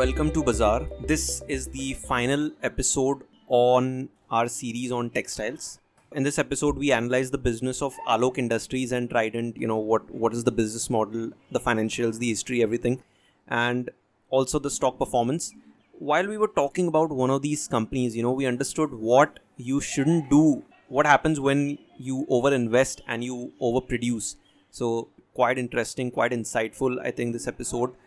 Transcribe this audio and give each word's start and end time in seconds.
welcome 0.00 0.30
to 0.30 0.42
Bazaar. 0.42 0.86
This 1.06 1.42
is 1.46 1.66
the 1.66 1.92
final 1.92 2.50
episode 2.62 3.22
on 3.48 4.08
our 4.30 4.48
series 4.48 4.90
on 4.90 5.10
textiles. 5.10 5.78
In 6.12 6.22
this 6.22 6.38
episode, 6.38 6.78
we 6.78 6.90
analyze 6.90 7.30
the 7.30 7.36
business 7.36 7.82
of 7.82 7.94
Alok 8.08 8.38
Industries 8.38 8.92
and 8.92 9.10
Trident. 9.10 9.58
You 9.58 9.66
know 9.66 9.76
what 9.76 10.10
what 10.22 10.32
is 10.32 10.44
the 10.44 10.56
business 10.62 10.88
model, 10.88 11.28
the 11.50 11.60
financials, 11.60 12.18
the 12.18 12.30
history, 12.30 12.62
everything, 12.62 13.02
and 13.48 13.90
also 14.30 14.58
the 14.58 14.70
stock 14.70 14.98
performance. 14.98 15.52
While 15.98 16.28
we 16.28 16.38
were 16.38 16.52
talking 16.62 16.88
about 16.88 17.10
one 17.22 17.36
of 17.38 17.42
these 17.42 17.68
companies, 17.68 18.16
you 18.16 18.22
know, 18.22 18.32
we 18.32 18.46
understood 18.46 18.94
what 19.12 19.38
you 19.58 19.82
shouldn't 19.82 20.30
do. 20.30 20.62
What 20.88 21.14
happens 21.14 21.40
when 21.40 21.64
you 21.98 22.26
overinvest 22.30 23.02
and 23.06 23.22
you 23.22 23.52
overproduce. 23.60 24.36
So 24.70 25.08
quite 25.34 25.58
interesting, 25.58 26.10
quite 26.10 26.32
insightful. 26.42 27.02
I 27.10 27.10
think 27.10 27.34
this 27.34 27.46
episode 27.56 28.00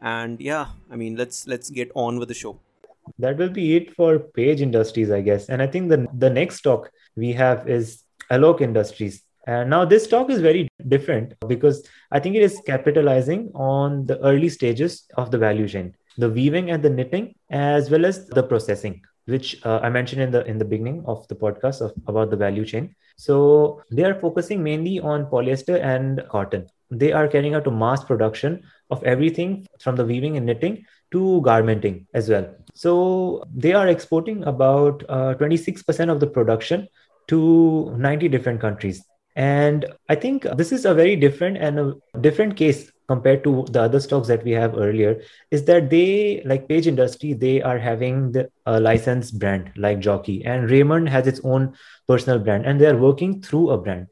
and 0.00 0.40
yeah 0.40 0.66
i 0.90 0.96
mean 0.96 1.16
let's 1.16 1.46
let's 1.46 1.70
get 1.70 1.90
on 1.94 2.18
with 2.18 2.28
the 2.28 2.34
show. 2.34 2.58
That 3.18 3.36
will 3.38 3.50
be 3.50 3.76
it 3.76 3.94
for 3.94 4.18
page 4.18 4.60
industries 4.60 5.10
i 5.10 5.20
guess. 5.20 5.48
And 5.48 5.62
i 5.62 5.66
think 5.66 5.88
the 5.88 6.06
the 6.12 6.30
next 6.30 6.56
stock 6.56 6.90
we 7.14 7.32
have 7.32 7.68
is 7.68 8.02
alok 8.30 8.60
industries. 8.60 9.22
And 9.46 9.70
now 9.70 9.84
this 9.84 10.04
stock 10.04 10.28
is 10.28 10.40
very 10.40 10.68
different 10.88 11.34
because 11.46 11.88
i 12.10 12.18
think 12.18 12.34
it 12.34 12.42
is 12.42 12.60
capitalizing 12.66 13.50
on 13.54 14.04
the 14.06 14.18
early 14.30 14.48
stages 14.48 15.06
of 15.16 15.30
the 15.30 15.38
value 15.38 15.68
chain 15.68 15.94
the 16.18 16.28
weaving 16.28 16.70
and 16.70 16.82
the 16.82 16.90
knitting 16.90 17.34
as 17.50 17.90
well 17.90 18.04
as 18.06 18.26
the 18.26 18.42
processing 18.42 19.00
which 19.26 19.64
uh, 19.64 19.78
i 19.82 19.88
mentioned 19.88 20.22
in 20.22 20.30
the 20.30 20.44
in 20.46 20.58
the 20.58 20.64
beginning 20.64 21.02
of 21.06 21.26
the 21.28 21.34
podcast 21.34 21.80
of, 21.80 21.92
about 22.06 22.30
the 22.30 22.36
value 22.36 22.64
chain. 22.64 22.94
So 23.16 23.82
they 23.90 24.04
are 24.04 24.14
focusing 24.20 24.62
mainly 24.62 25.00
on 25.00 25.26
polyester 25.26 25.80
and 25.80 26.22
cotton 26.28 26.66
they 26.90 27.12
are 27.12 27.28
carrying 27.28 27.54
out 27.54 27.66
a 27.66 27.70
mass 27.70 28.04
production 28.04 28.62
of 28.90 29.02
everything 29.04 29.66
from 29.80 29.96
the 29.96 30.04
weaving 30.04 30.36
and 30.36 30.46
knitting 30.46 30.84
to 31.12 31.40
garmenting 31.44 32.06
as 32.14 32.28
well. 32.28 32.48
So 32.74 33.42
they 33.54 33.72
are 33.72 33.88
exporting 33.88 34.44
about 34.44 35.02
uh, 35.08 35.34
26% 35.34 36.10
of 36.10 36.20
the 36.20 36.26
production 36.26 36.88
to 37.28 37.94
90 37.96 38.28
different 38.28 38.60
countries. 38.60 39.04
And 39.34 39.84
I 40.08 40.14
think 40.14 40.44
this 40.56 40.72
is 40.72 40.84
a 40.84 40.94
very 40.94 41.16
different 41.16 41.58
and 41.58 41.78
a 41.78 42.18
different 42.20 42.56
case 42.56 42.90
compared 43.08 43.44
to 43.44 43.64
the 43.70 43.82
other 43.82 44.00
stocks 44.00 44.28
that 44.28 44.42
we 44.44 44.50
have 44.52 44.76
earlier 44.76 45.22
is 45.50 45.64
that 45.64 45.90
they 45.90 46.42
like 46.44 46.68
page 46.68 46.86
industry 46.86 47.32
they 47.32 47.62
are 47.62 47.78
having 47.78 48.32
the 48.32 48.48
uh, 48.66 48.80
licensed 48.80 49.38
brand 49.38 49.70
like 49.76 50.00
jockey 50.00 50.44
and 50.44 50.70
raymond 50.70 51.08
has 51.08 51.26
its 51.26 51.40
own 51.44 51.72
personal 52.08 52.38
brand 52.38 52.66
and 52.66 52.80
they 52.80 52.86
are 52.86 52.96
working 52.96 53.40
through 53.40 53.70
a 53.70 53.78
brand 53.78 54.06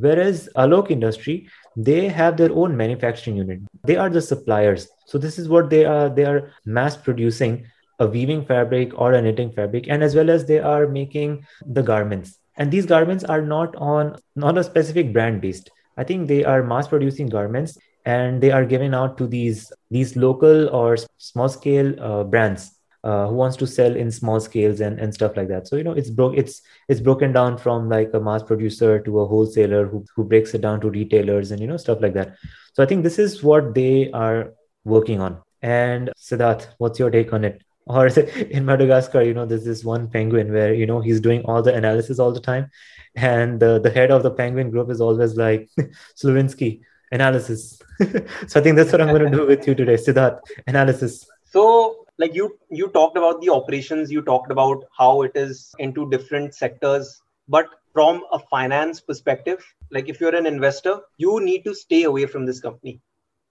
whereas 0.00 0.48
alok 0.56 0.90
industry 0.90 1.48
they 1.76 2.08
have 2.08 2.36
their 2.36 2.52
own 2.52 2.76
manufacturing 2.76 3.36
unit. 3.36 3.60
They 3.84 3.96
are 3.96 4.10
the 4.10 4.20
suppliers. 4.20 4.88
So 5.06 5.18
this 5.18 5.38
is 5.38 5.48
what 5.48 5.70
they 5.70 5.84
are 5.84 6.08
they 6.08 6.24
are 6.24 6.52
mass 6.64 6.96
producing 6.96 7.66
a 7.98 8.06
weaving 8.06 8.44
fabric 8.44 8.98
or 8.98 9.12
a 9.12 9.22
knitting 9.22 9.52
fabric 9.52 9.86
and 9.88 10.02
as 10.02 10.14
well 10.14 10.30
as 10.30 10.46
they 10.46 10.58
are 10.58 10.86
making 10.86 11.44
the 11.66 11.82
garments. 11.82 12.38
And 12.56 12.70
these 12.70 12.86
garments 12.86 13.24
are 13.24 13.42
not 13.42 13.76
on 13.76 14.16
not 14.34 14.58
a 14.58 14.64
specific 14.64 15.12
brand 15.12 15.40
based. 15.40 15.70
I 15.96 16.04
think 16.04 16.28
they 16.28 16.44
are 16.44 16.62
mass 16.62 16.88
producing 16.88 17.28
garments 17.28 17.78
and 18.06 18.40
they 18.40 18.50
are 18.50 18.64
given 18.64 18.94
out 18.94 19.18
to 19.18 19.26
these 19.26 19.72
these 19.90 20.16
local 20.16 20.68
or 20.70 20.96
small 21.18 21.48
scale 21.48 21.94
uh, 22.00 22.24
brands 22.24 22.79
uh, 23.02 23.26
who 23.28 23.34
wants 23.34 23.56
to 23.56 23.66
sell 23.66 23.96
in 23.96 24.10
small 24.10 24.40
scales 24.40 24.80
and, 24.80 24.98
and 25.00 25.14
stuff 25.14 25.36
like 25.36 25.48
that. 25.48 25.66
So 25.66 25.76
you 25.76 25.84
know 25.84 25.92
it's 25.92 26.10
broke 26.10 26.36
it's 26.36 26.62
it's 26.88 27.00
broken 27.00 27.32
down 27.32 27.56
from 27.56 27.88
like 27.88 28.10
a 28.12 28.20
mass 28.20 28.42
producer 28.42 28.98
to 29.00 29.20
a 29.20 29.26
wholesaler 29.26 29.86
who, 29.86 30.04
who 30.14 30.24
breaks 30.24 30.54
it 30.54 30.60
down 30.60 30.80
to 30.82 30.90
retailers 30.90 31.50
and 31.50 31.60
you 31.60 31.66
know 31.66 31.76
stuff 31.76 32.00
like 32.00 32.14
that. 32.14 32.36
So 32.74 32.82
i 32.82 32.86
think 32.86 33.02
this 33.02 33.18
is 33.18 33.42
what 33.42 33.74
they 33.74 34.10
are 34.12 34.52
working 34.84 35.20
on. 35.20 35.40
And 35.62 36.10
siddharth 36.18 36.66
what's 36.78 36.98
your 36.98 37.10
take 37.10 37.32
on 37.32 37.44
it? 37.44 37.62
Or 37.86 38.06
in 38.56 38.64
madagascar 38.66 39.22
you 39.22 39.34
know 39.34 39.46
there's 39.46 39.64
this 39.64 39.82
one 39.82 40.08
penguin 40.08 40.52
where 40.52 40.74
you 40.74 40.86
know 40.86 41.00
he's 41.00 41.20
doing 41.20 41.42
all 41.44 41.62
the 41.62 41.74
analysis 41.74 42.18
all 42.18 42.32
the 42.32 42.40
time. 42.40 42.70
And 43.16 43.58
the, 43.58 43.80
the 43.80 43.90
head 43.90 44.10
of 44.10 44.22
the 44.22 44.30
penguin 44.30 44.70
group 44.70 44.90
is 44.90 45.00
always 45.00 45.36
like 45.36 45.68
Kowalski 46.20 46.82
analysis. 47.10 47.80
So 48.48 48.60
i 48.60 48.62
think 48.62 48.76
that's 48.76 48.92
what 48.92 49.00
i'm 49.02 49.08
going 49.08 49.30
to 49.30 49.36
do 49.36 49.46
with 49.46 49.66
you 49.66 49.74
today 49.74 49.94
siddharth 49.94 50.38
analysis. 50.66 51.26
So 51.44 52.06
like 52.22 52.34
you 52.34 52.46
you 52.70 52.88
talked 52.88 53.16
about 53.16 53.40
the 53.40 53.50
operations 53.58 54.10
you 54.16 54.22
talked 54.30 54.50
about 54.54 54.84
how 54.96 55.12
it 55.22 55.32
is 55.34 55.74
into 55.78 56.08
different 56.14 56.54
sectors 56.54 57.20
but 57.48 57.68
from 57.92 58.22
a 58.32 58.38
finance 58.38 59.00
perspective 59.00 59.62
like 59.90 60.08
if 60.08 60.20
you're 60.20 60.34
an 60.40 60.46
investor 60.46 60.98
you 61.18 61.40
need 61.40 61.64
to 61.68 61.74
stay 61.74 62.02
away 62.04 62.26
from 62.26 62.46
this 62.46 62.60
company 62.60 63.00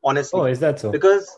honestly. 0.04 0.40
Oh 0.40 0.46
is 0.46 0.60
that 0.60 0.80
so? 0.80 0.92
Because 0.92 1.38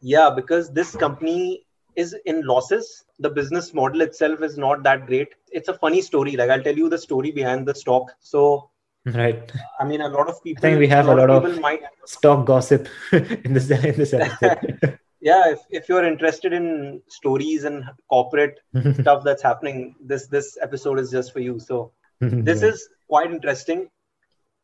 yeah 0.00 0.30
because 0.34 0.72
this 0.72 0.94
company 0.94 1.64
is 1.96 2.14
in 2.26 2.46
losses. 2.46 3.04
The 3.18 3.30
business 3.30 3.72
model 3.72 4.02
itself 4.02 4.42
is 4.42 4.58
not 4.58 4.82
that 4.82 5.06
great. 5.06 5.28
It's 5.50 5.68
a 5.68 5.74
funny 5.74 6.02
story. 6.02 6.36
Like 6.36 6.50
i'll 6.50 6.62
tell 6.62 6.76
you 6.76 6.88
the 6.88 6.98
story 6.98 7.30
behind 7.30 7.66
the 7.66 7.74
stock. 7.74 8.12
So 8.20 8.70
right. 9.06 9.52
I 9.80 9.84
mean 9.84 10.00
a 10.00 10.08
lot 10.08 10.28
of 10.28 10.42
people 10.42 10.60
i 10.60 10.68
think 10.68 10.78
we 10.78 10.88
have 10.88 11.06
a 11.06 11.14
lot, 11.14 11.28
lot 11.28 11.30
of, 11.30 11.44
of 11.44 11.60
might... 11.60 11.82
stock 12.04 12.44
gossip 12.44 12.88
in 13.12 13.52
this 13.52 13.70
in 13.70 13.96
this 13.96 14.12
episode 14.12 14.98
yeah 15.20 15.50
if, 15.50 15.60
if 15.70 15.88
you're 15.88 16.04
interested 16.04 16.52
in 16.52 17.00
stories 17.08 17.64
and 17.64 17.84
corporate 18.08 18.60
stuff 19.00 19.24
that's 19.24 19.42
happening 19.42 19.94
this 20.00 20.26
this 20.26 20.58
episode 20.62 20.98
is 20.98 21.10
just 21.10 21.32
for 21.32 21.40
you 21.40 21.58
so 21.58 21.92
this 22.20 22.62
yeah. 22.62 22.68
is 22.68 22.88
quite 23.08 23.30
interesting 23.30 23.88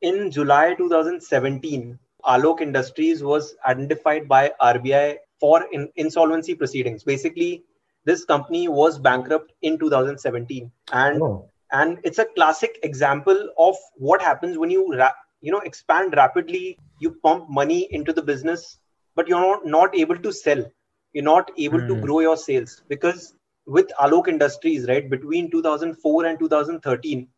in 0.00 0.30
july 0.30 0.74
2017 0.74 1.98
alok 2.24 2.60
industries 2.60 3.22
was 3.22 3.54
identified 3.66 4.28
by 4.28 4.52
rbi 4.60 5.16
for 5.40 5.66
in, 5.72 5.88
insolvency 5.96 6.54
proceedings 6.54 7.02
basically 7.02 7.64
this 8.04 8.24
company 8.24 8.68
was 8.68 8.98
bankrupt 8.98 9.52
in 9.62 9.78
2017 9.78 10.70
and 10.92 11.22
oh. 11.22 11.48
and 11.72 11.98
it's 12.04 12.18
a 12.18 12.26
classic 12.36 12.78
example 12.82 13.48
of 13.58 13.76
what 13.96 14.20
happens 14.20 14.58
when 14.58 14.70
you 14.70 14.96
ra- 14.96 15.20
you 15.40 15.50
know 15.50 15.60
expand 15.60 16.14
rapidly 16.16 16.78
you 17.00 17.12
pump 17.22 17.48
money 17.48 17.88
into 17.90 18.12
the 18.12 18.22
business 18.22 18.78
but 19.14 19.28
you're 19.28 19.40
not, 19.40 19.66
not 19.66 19.96
able 19.96 20.16
to 20.16 20.32
sell 20.32 20.64
you're 21.12 21.24
not 21.24 21.50
able 21.58 21.78
mm. 21.78 21.88
to 21.88 21.94
hmm. 21.94 22.00
grow 22.00 22.20
your 22.20 22.36
sales 22.36 22.82
because 22.88 23.34
with 23.66 23.90
alok 24.00 24.28
industries 24.28 24.88
right 24.88 25.08
between 25.08 25.50
2004 25.50 26.24
and 26.26 26.38
2013 26.38 27.28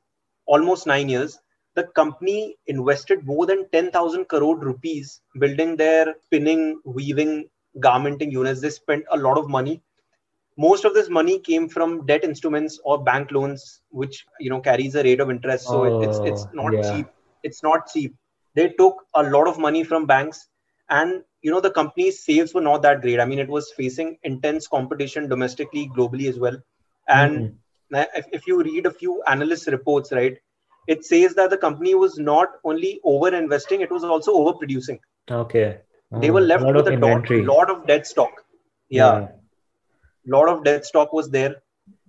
almost 0.46 0.86
9 0.86 1.08
years 1.08 1.38
the 1.74 1.84
company 1.98 2.56
invested 2.66 3.26
more 3.26 3.46
than 3.46 3.68
10000 3.70 4.26
crore 4.26 4.58
rupees 4.58 5.20
building 5.38 5.76
their 5.76 6.14
spinning 6.24 6.80
weaving 6.84 7.48
garmenting 7.80 8.30
units 8.30 8.60
they 8.60 8.70
spent 8.70 9.04
a 9.10 9.16
lot 9.16 9.36
of 9.36 9.48
money 9.48 9.82
most 10.56 10.84
of 10.84 10.94
this 10.94 11.08
money 11.08 11.38
came 11.40 11.68
from 11.68 12.06
debt 12.06 12.22
instruments 12.22 12.78
or 12.84 13.02
bank 13.02 13.32
loans 13.32 13.80
which 13.90 14.24
you 14.38 14.50
know 14.50 14.60
carries 14.60 14.94
a 14.94 15.02
rate 15.02 15.20
of 15.20 15.30
interest 15.30 15.64
so 15.66 15.84
oh, 15.84 16.00
it's 16.02 16.18
it's 16.18 16.46
not 16.54 16.72
yeah. 16.72 16.90
cheap 16.90 17.06
it's 17.42 17.62
not 17.62 17.88
cheap 17.92 18.14
they 18.54 18.68
took 18.78 19.04
a 19.14 19.22
lot 19.22 19.48
of 19.48 19.58
money 19.58 19.82
from 19.82 20.06
banks 20.06 20.48
and 20.90 21.22
you 21.44 21.50
know 21.50 21.60
the 21.60 21.70
company's 21.78 22.20
sales 22.24 22.54
were 22.54 22.62
not 22.66 22.82
that 22.82 23.02
great. 23.02 23.20
I 23.20 23.26
mean 23.26 23.38
it 23.38 23.48
was 23.48 23.70
facing 23.76 24.16
intense 24.22 24.66
competition 24.66 25.28
domestically 25.28 25.90
globally 25.96 26.28
as 26.28 26.38
well. 26.38 26.56
And 27.06 27.38
mm-hmm. 27.92 28.18
if, 28.20 28.26
if 28.32 28.46
you 28.46 28.62
read 28.62 28.86
a 28.86 28.90
few 28.90 29.22
analyst 29.34 29.66
reports 29.66 30.12
right 30.12 30.38
it 30.86 31.04
says 31.04 31.34
that 31.34 31.50
the 31.50 31.56
company 31.56 31.94
was 31.94 32.18
not 32.18 32.48
only 32.64 33.00
over 33.04 33.34
investing 33.34 33.82
it 33.82 33.90
was 33.90 34.04
also 34.04 34.32
overproducing. 34.40 34.98
Okay. 35.30 35.78
Oh, 36.12 36.20
they 36.20 36.30
were 36.30 36.40
left 36.40 36.62
a 36.62 36.72
with 36.72 36.88
a 36.88 36.96
lot, 36.96 37.30
lot 37.30 37.70
of 37.70 37.86
dead 37.86 38.06
stock. 38.06 38.44
Yeah, 38.88 39.20
yeah. 39.20 39.28
lot 40.26 40.48
of 40.48 40.64
dead 40.64 40.84
stock 40.84 41.12
was 41.12 41.30
there. 41.30 41.56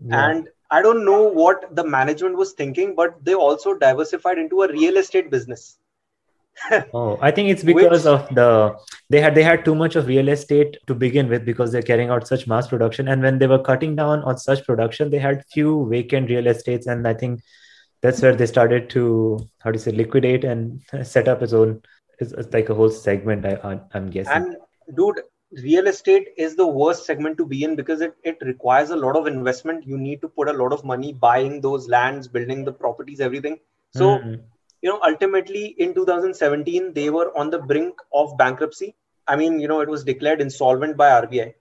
Yeah. 0.03 0.29
and 0.29 0.47
i 0.75 0.81
don't 0.81 1.05
know 1.05 1.23
what 1.37 1.63
the 1.79 1.83
management 1.93 2.37
was 2.41 2.51
thinking 2.59 2.95
but 2.99 3.17
they 3.23 3.33
also 3.33 3.73
diversified 3.81 4.37
into 4.43 4.61
a 4.63 4.71
real 4.71 4.97
estate 5.01 5.29
business 5.33 5.77
oh, 6.93 7.17
I 7.21 7.31
think 7.31 7.49
it's 7.49 7.63
because 7.63 8.05
Which, 8.05 8.13
of 8.13 8.35
the 8.35 8.75
they 9.09 9.19
had 9.21 9.35
they 9.35 9.43
had 9.43 9.65
too 9.65 9.75
much 9.75 9.95
of 9.95 10.07
real 10.07 10.29
estate 10.29 10.77
to 10.87 10.95
begin 10.95 11.29
with 11.29 11.45
because 11.45 11.71
they're 11.71 11.81
carrying 11.81 12.09
out 12.09 12.27
such 12.27 12.47
mass 12.47 12.67
production, 12.67 13.07
and 13.07 13.21
when 13.21 13.39
they 13.39 13.47
were 13.47 13.61
cutting 13.61 13.95
down 13.95 14.23
on 14.23 14.37
such 14.37 14.65
production, 14.65 15.09
they 15.09 15.19
had 15.19 15.43
few 15.51 15.87
vacant 15.89 16.29
real 16.29 16.47
estates, 16.47 16.87
and 16.87 17.07
I 17.07 17.13
think 17.13 17.41
that's 18.01 18.21
where 18.21 18.35
they 18.35 18.45
started 18.45 18.89
to 18.91 19.39
how 19.59 19.71
do 19.71 19.77
you 19.77 19.83
say 19.83 19.91
liquidate 19.91 20.43
and 20.43 20.81
set 21.03 21.27
up 21.27 21.41
its 21.41 21.53
own. 21.53 21.81
It's, 22.19 22.31
it's 22.31 22.53
like 22.53 22.69
a 22.69 22.75
whole 22.75 22.89
segment. 22.89 23.45
I, 23.45 23.79
I'm 23.93 24.09
guessing. 24.09 24.31
And 24.31 24.55
dude, 24.95 25.21
real 25.51 25.87
estate 25.87 26.29
is 26.37 26.55
the 26.55 26.67
worst 26.67 27.05
segment 27.05 27.37
to 27.37 27.45
be 27.45 27.63
in 27.63 27.75
because 27.75 27.99
it, 27.99 28.15
it 28.23 28.37
requires 28.41 28.91
a 28.91 28.95
lot 28.95 29.17
of 29.17 29.27
investment. 29.27 29.85
You 29.85 29.97
need 29.97 30.21
to 30.21 30.29
put 30.29 30.47
a 30.47 30.53
lot 30.53 30.71
of 30.71 30.85
money 30.85 31.11
buying 31.11 31.59
those 31.59 31.89
lands, 31.89 32.29
building 32.29 32.63
the 32.63 32.71
properties, 32.71 33.19
everything. 33.19 33.59
So. 33.93 34.19
Mm-hmm 34.19 34.41
you 34.85 34.91
know, 34.91 35.01
ultimately 35.03 35.73
in 35.79 35.95
2017, 35.95 36.93
they 36.93 37.09
were 37.09 37.35
on 37.35 37.49
the 37.49 37.57
brink 37.57 37.95
of 38.13 38.37
bankruptcy. 38.37 38.93
I 39.27 39.35
mean, 39.35 39.59
you 39.59 39.67
know, 39.67 39.79
it 39.81 39.89
was 39.89 40.03
declared 40.03 40.41
insolvent 40.41 40.95
by 40.95 41.09
RBI. 41.21 41.53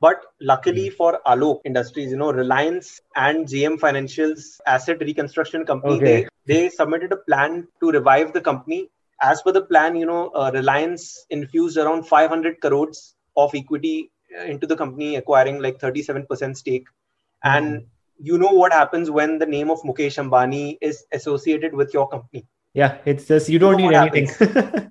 But 0.00 0.22
luckily 0.40 0.88
mm. 0.88 0.94
for 0.94 1.20
Alok 1.26 1.60
Industries, 1.66 2.10
you 2.10 2.16
know, 2.16 2.32
Reliance 2.32 3.02
and 3.14 3.46
JM 3.46 3.78
Financial's 3.78 4.62
asset 4.66 4.98
reconstruction 5.00 5.66
company, 5.66 5.96
okay. 5.96 6.26
they, 6.46 6.54
they 6.54 6.68
submitted 6.70 7.12
a 7.12 7.18
plan 7.18 7.68
to 7.80 7.90
revive 7.90 8.32
the 8.32 8.40
company. 8.40 8.88
As 9.20 9.42
per 9.42 9.52
the 9.52 9.60
plan, 9.60 9.94
you 9.94 10.06
know, 10.06 10.28
uh, 10.28 10.50
Reliance 10.54 11.26
infused 11.28 11.76
around 11.76 12.04
500 12.04 12.62
crores 12.62 13.14
of 13.36 13.54
equity 13.54 14.10
into 14.46 14.66
the 14.66 14.74
company, 14.74 15.16
acquiring 15.16 15.60
like 15.60 15.78
37% 15.78 16.56
stake. 16.56 16.86
And 17.44 17.88
you 18.18 18.38
know 18.38 18.52
what 18.52 18.72
happens 18.72 19.10
when 19.10 19.38
the 19.38 19.44
name 19.44 19.70
of 19.70 19.82
Mukesh 19.82 20.16
Ambani 20.24 20.78
is 20.80 21.04
associated 21.12 21.74
with 21.74 21.92
your 21.92 22.08
company. 22.08 22.46
Yeah, 22.74 22.98
it's 23.04 23.26
just 23.26 23.48
you 23.48 23.58
don't 23.58 23.78
You 23.78 23.90
know 23.90 24.04
need 24.04 24.16
anything. 24.16 24.90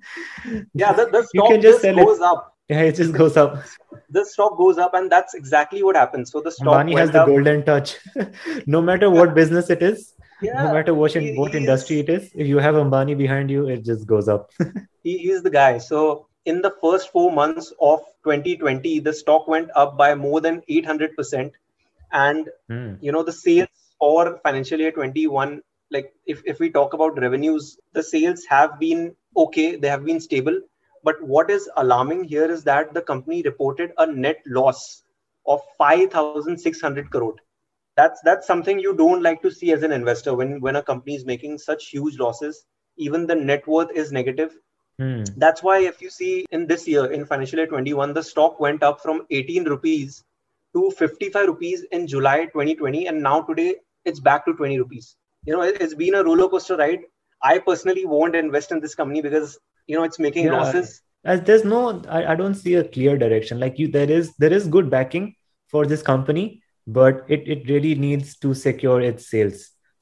Yeah, 0.74 0.92
the, 0.92 1.06
the 1.06 1.18
You 1.32 1.40
stock 1.40 1.48
can 1.50 1.60
just 1.62 1.72
just, 1.76 1.82
sell 1.82 1.98
it. 1.98 2.04
goes 2.06 2.20
up. 2.20 2.54
yeah, 2.68 2.80
it 2.82 2.94
just 2.96 3.12
goes 3.12 3.36
up. 3.36 3.62
The 4.10 4.24
stock 4.24 4.56
goes 4.58 4.78
up, 4.78 4.94
and 4.94 5.10
that's 5.10 5.34
exactly 5.34 5.82
what 5.82 5.96
happens. 5.96 6.30
So 6.30 6.40
the 6.40 6.50
stock 6.50 6.74
Ambani 6.86 6.96
has 6.98 7.10
the 7.10 7.22
up. 7.22 7.26
golden 7.28 7.64
touch. 7.64 7.96
no 8.66 8.82
matter 8.82 9.08
what 9.10 9.34
business 9.34 9.70
it 9.70 9.82
is, 9.82 10.12
Yeah, 10.42 10.62
no 10.64 10.72
matter 10.74 10.92
what, 10.94 11.16
in, 11.16 11.36
what 11.36 11.54
industry 11.54 11.96
is- 12.00 12.02
it 12.04 12.10
is, 12.10 12.30
if 12.34 12.46
you 12.46 12.58
have 12.58 12.74
Ambani 12.74 13.16
behind 13.16 13.50
you, 13.50 13.68
it 13.68 13.84
just 13.84 14.06
goes 14.06 14.28
up. 14.28 14.50
he, 15.02 15.30
is 15.30 15.42
the 15.42 15.50
guy. 15.50 15.78
So 15.78 16.26
in 16.44 16.60
the 16.62 16.72
first 16.82 17.10
four 17.12 17.30
months 17.32 17.72
of 17.80 18.00
2020, 18.24 19.00
the 19.00 19.12
stock 19.12 19.48
went 19.48 19.70
up 19.74 19.96
by 19.96 20.14
more 20.14 20.40
than 20.40 20.62
800%. 20.68 21.50
And 22.12 22.48
Hmm. 22.68 22.94
you 23.00 23.12
know 23.12 23.22
the 23.22 23.32
sales 23.32 23.68
for 23.98 24.38
financial 24.42 24.80
year 24.80 24.90
21 24.92 25.60
like 25.90 26.12
if, 26.26 26.42
if 26.44 26.60
we 26.60 26.70
talk 26.70 26.94
about 26.94 27.18
revenues 27.18 27.78
the 27.92 28.02
sales 28.02 28.44
have 28.44 28.78
been 28.78 29.14
okay 29.36 29.76
they 29.76 29.88
have 29.88 30.04
been 30.04 30.20
stable. 30.20 30.60
But 31.02 31.22
what 31.22 31.50
is 31.50 31.68
alarming 31.78 32.24
here 32.24 32.50
is 32.50 32.62
that 32.64 32.92
the 32.92 33.00
company 33.00 33.42
reported 33.42 33.92
a 33.96 34.06
net 34.06 34.42
loss 34.46 35.02
of 35.46 35.62
5600 35.78 37.10
crore. 37.10 37.36
That's 37.96 38.20
that's 38.22 38.46
something 38.46 38.78
you 38.78 38.94
don't 38.94 39.22
like 39.22 39.42
to 39.42 39.50
see 39.50 39.72
as 39.72 39.82
an 39.82 39.92
investor 39.92 40.34
when 40.34 40.60
when 40.60 40.76
a 40.76 40.82
company 40.82 41.16
is 41.16 41.24
making 41.24 41.58
such 41.58 41.88
huge 41.88 42.18
losses 42.18 42.64
even 42.96 43.26
the 43.26 43.34
net 43.34 43.66
worth 43.66 43.90
is 43.94 44.12
negative. 44.12 44.56
Hmm. 45.00 45.22
that's 45.38 45.62
why 45.62 45.78
if 45.80 46.02
you 46.02 46.10
see 46.10 46.44
in 46.50 46.66
this 46.66 46.86
year 46.86 47.10
in 47.10 47.24
financial 47.24 47.58
year 47.58 47.66
21 47.66 48.12
the 48.12 48.22
stock 48.22 48.60
went 48.60 48.82
up 48.82 49.00
from 49.00 49.22
18 49.30 49.64
rupees 49.64 50.24
to 50.74 50.90
55 50.90 51.46
rupees 51.50 51.84
in 51.90 52.06
july 52.06 52.44
2020 52.44 53.06
and 53.06 53.22
now 53.22 53.40
today 53.40 53.76
it's 54.04 54.20
back 54.20 54.44
to 54.44 54.52
20 54.52 54.78
rupees 54.78 55.16
you 55.46 55.52
know 55.54 55.62
it- 55.62 55.80
it's 55.80 55.94
been 55.94 56.14
a 56.14 56.22
roller 56.24 56.48
coaster 56.54 56.76
ride 56.76 57.04
i 57.50 57.58
personally 57.58 58.04
won't 58.14 58.36
invest 58.40 58.72
in 58.72 58.80
this 58.80 58.94
company 58.94 59.22
because 59.28 59.58
you 59.86 59.96
know 59.96 60.04
it's 60.10 60.18
making 60.28 60.46
Yeah. 60.50 60.58
losses 60.58 60.98
As 61.30 61.40
there's 61.46 61.64
no, 61.70 61.78
I, 62.16 62.18
I 62.32 62.34
don't 62.40 62.54
see 62.58 62.70
a 62.76 62.82
clear 62.92 63.14
direction. 63.22 63.58
Like 63.62 63.78
you, 63.80 63.86
there 63.96 64.10
is 64.18 64.28
there 64.44 64.52
is 64.58 64.68
good 64.76 64.86
backing 64.94 65.24
for 65.72 65.80
this 65.90 66.04
company, 66.06 66.44
but 66.98 67.18
it, 67.36 67.42
it 67.54 67.66
really 67.72 67.90
needs 68.04 68.30
to 68.44 68.52
secure 68.60 69.02
its 69.08 69.26
sales. 69.32 69.58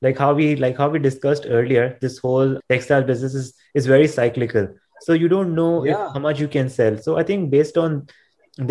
Like 0.07 0.21
how 0.25 0.29
we 0.41 0.47
like 0.65 0.77
how 0.83 0.89
we 0.93 1.01
discussed 1.07 1.49
earlier, 1.57 1.87
this 2.05 2.19
whole 2.27 2.55
textile 2.75 3.03
business 3.09 3.35
is 3.41 3.49
is 3.83 3.91
very 3.95 4.07
cyclical. 4.15 4.69
So 5.09 5.19
you 5.25 5.33
don't 5.35 5.57
know 5.59 5.73
if, 5.89 5.91
Yeah. 5.97 6.07
how 6.15 6.23
much 6.29 6.45
you 6.45 6.49
can 6.55 6.71
sell. 6.77 7.01
So 7.09 7.19
I 7.25 7.27
think 7.33 7.51
based 7.57 7.83
on 7.87 7.99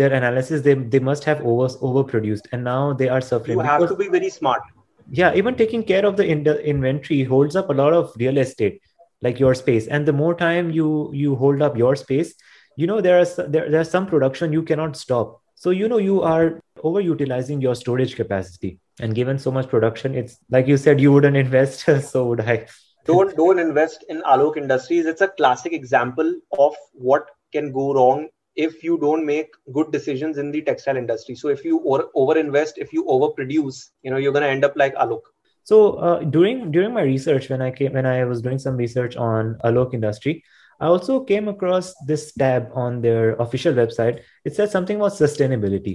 their 0.02 0.16
analysis, 0.22 0.64
they 0.70 0.78
they 0.96 1.04
must 1.12 1.28
have 1.32 1.44
over 1.54 1.68
overproduced, 1.92 2.48
and 2.52 2.70
now 2.72 2.80
they 3.04 3.10
are 3.18 3.22
suffering. 3.32 3.58
you 3.64 3.68
have 3.72 3.88
to 3.94 4.00
be 4.04 4.08
very 4.18 4.32
smart 4.40 4.72
yeah 5.10 5.34
even 5.34 5.54
taking 5.54 5.82
care 5.82 6.04
of 6.04 6.16
the 6.16 6.26
in- 6.26 6.46
inventory 6.46 7.24
holds 7.24 7.56
up 7.56 7.70
a 7.70 7.72
lot 7.72 7.92
of 7.92 8.12
real 8.18 8.38
estate 8.38 8.80
like 9.20 9.40
your 9.40 9.54
space. 9.54 9.88
And 9.88 10.06
the 10.06 10.12
more 10.12 10.34
time 10.34 10.70
you 10.70 11.10
you 11.12 11.34
hold 11.36 11.62
up 11.62 11.76
your 11.76 11.96
space 11.96 12.34
you 12.76 12.86
know 12.86 13.00
there 13.00 13.18
are 13.20 13.24
there, 13.48 13.68
there's 13.70 13.90
some 13.90 14.06
production 14.06 14.52
you 14.52 14.62
cannot 14.62 14.96
stop. 14.96 15.40
So 15.56 15.70
you 15.70 15.88
know 15.88 15.98
you 15.98 16.22
are 16.22 16.60
overutilizing 16.84 17.60
your 17.60 17.74
storage 17.74 18.14
capacity 18.14 18.78
and 19.00 19.14
given 19.14 19.38
so 19.38 19.50
much 19.50 19.68
production 19.68 20.14
it's 20.14 20.38
like 20.50 20.68
you 20.68 20.76
said 20.76 21.00
you 21.00 21.12
wouldn't 21.12 21.36
invest 21.46 21.80
so 22.10 22.26
would 22.26 22.40
i. 22.40 22.66
Don't 23.06 23.34
don't 23.36 23.58
invest 23.58 24.04
in 24.08 24.22
alok 24.22 24.56
industries. 24.56 25.06
It's 25.06 25.22
a 25.22 25.28
classic 25.28 25.72
example 25.72 26.34
of 26.58 26.76
what 26.92 27.30
can 27.52 27.72
go 27.72 27.94
wrong 27.94 28.28
if 28.66 28.82
you 28.82 28.98
don't 28.98 29.24
make 29.24 29.56
good 29.72 29.90
decisions 29.96 30.38
in 30.42 30.50
the 30.50 30.60
textile 30.68 31.00
industry 31.00 31.34
so 31.34 31.48
if 31.56 31.64
you 31.64 31.80
over 31.86 32.04
overinvest 32.22 32.80
if 32.84 32.92
you 32.92 33.04
overproduce 33.16 33.82
you 34.02 34.10
know 34.10 34.16
you're 34.16 34.36
going 34.38 34.48
to 34.48 34.54
end 34.56 34.64
up 34.70 34.80
like 34.84 35.02
alok 35.06 35.34
So 35.68 35.78
uh, 36.00 36.20
during 36.34 36.60
during 36.74 36.94
my 36.96 37.02
research, 37.06 37.46
when 37.52 37.62
I 37.64 37.70
came 37.78 37.96
when 37.96 38.06
I 38.10 38.24
was 38.28 38.38
doing 38.44 38.60
some 38.60 38.78
research 38.82 39.16
on 39.24 39.50
Alok 39.70 39.96
industry, 39.96 40.32
I 40.80 40.86
also 40.86 41.16
came 41.30 41.50
across 41.52 41.90
this 42.10 42.32
tab 42.42 42.70
on 42.84 43.02
their 43.02 43.34
official 43.46 43.74
website. 43.80 44.22
It 44.46 44.56
said 44.56 44.72
something 44.76 44.96
about 45.02 45.18
sustainability, 45.18 45.92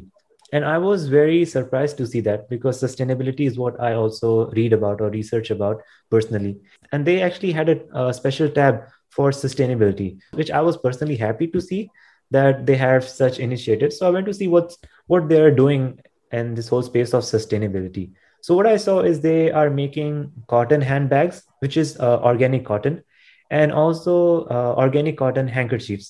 and 0.54 0.70
I 0.74 0.78
was 0.84 1.08
very 1.16 1.40
surprised 1.56 1.98
to 2.04 2.08
see 2.12 2.22
that 2.30 2.46
because 2.54 2.84
sustainability 2.84 3.48
is 3.48 3.58
what 3.64 3.82
I 3.90 3.94
also 4.04 4.52
read 4.52 4.78
about 4.78 5.02
or 5.02 5.10
research 5.10 5.50
about 5.50 5.82
personally. 6.12 6.54
And 6.92 7.10
they 7.10 7.18
actually 7.30 7.58
had 7.62 7.74
a, 7.76 8.06
a 8.06 8.14
special 8.14 8.54
tab 8.62 8.86
for 9.10 9.32
sustainability, 9.32 10.20
which 10.44 10.52
I 10.52 10.62
was 10.62 10.78
personally 10.78 11.16
happy 11.16 11.48
to 11.48 11.66
see 11.72 11.90
that 12.34 12.66
they 12.68 12.76
have 12.82 13.08
such 13.08 13.40
initiatives. 13.40 13.98
So 14.00 14.08
I 14.08 14.12
went 14.18 14.28
to 14.32 14.34
see 14.34 14.50
what 14.58 14.76
what 15.08 15.30
they 15.30 15.40
are 15.46 15.56
doing 15.64 16.00
in 16.32 16.54
this 16.60 16.70
whole 16.74 16.84
space 16.92 17.14
of 17.14 17.24
sustainability. 17.30 18.06
So 18.42 18.56
what 18.60 18.68
I 18.68 18.78
saw 18.78 19.00
is 19.10 19.22
they 19.22 19.52
are 19.52 19.70
making 19.70 20.32
cotton 20.54 20.82
handbags, 20.82 21.44
which 21.60 21.78
is 21.78 21.96
uh, 22.00 22.20
organic 22.32 22.66
cotton, 22.66 23.04
and 23.50 23.72
also 23.72 24.16
uh, 24.56 24.74
organic 24.86 25.18
cotton 25.18 25.48
handkerchiefs, 25.48 26.10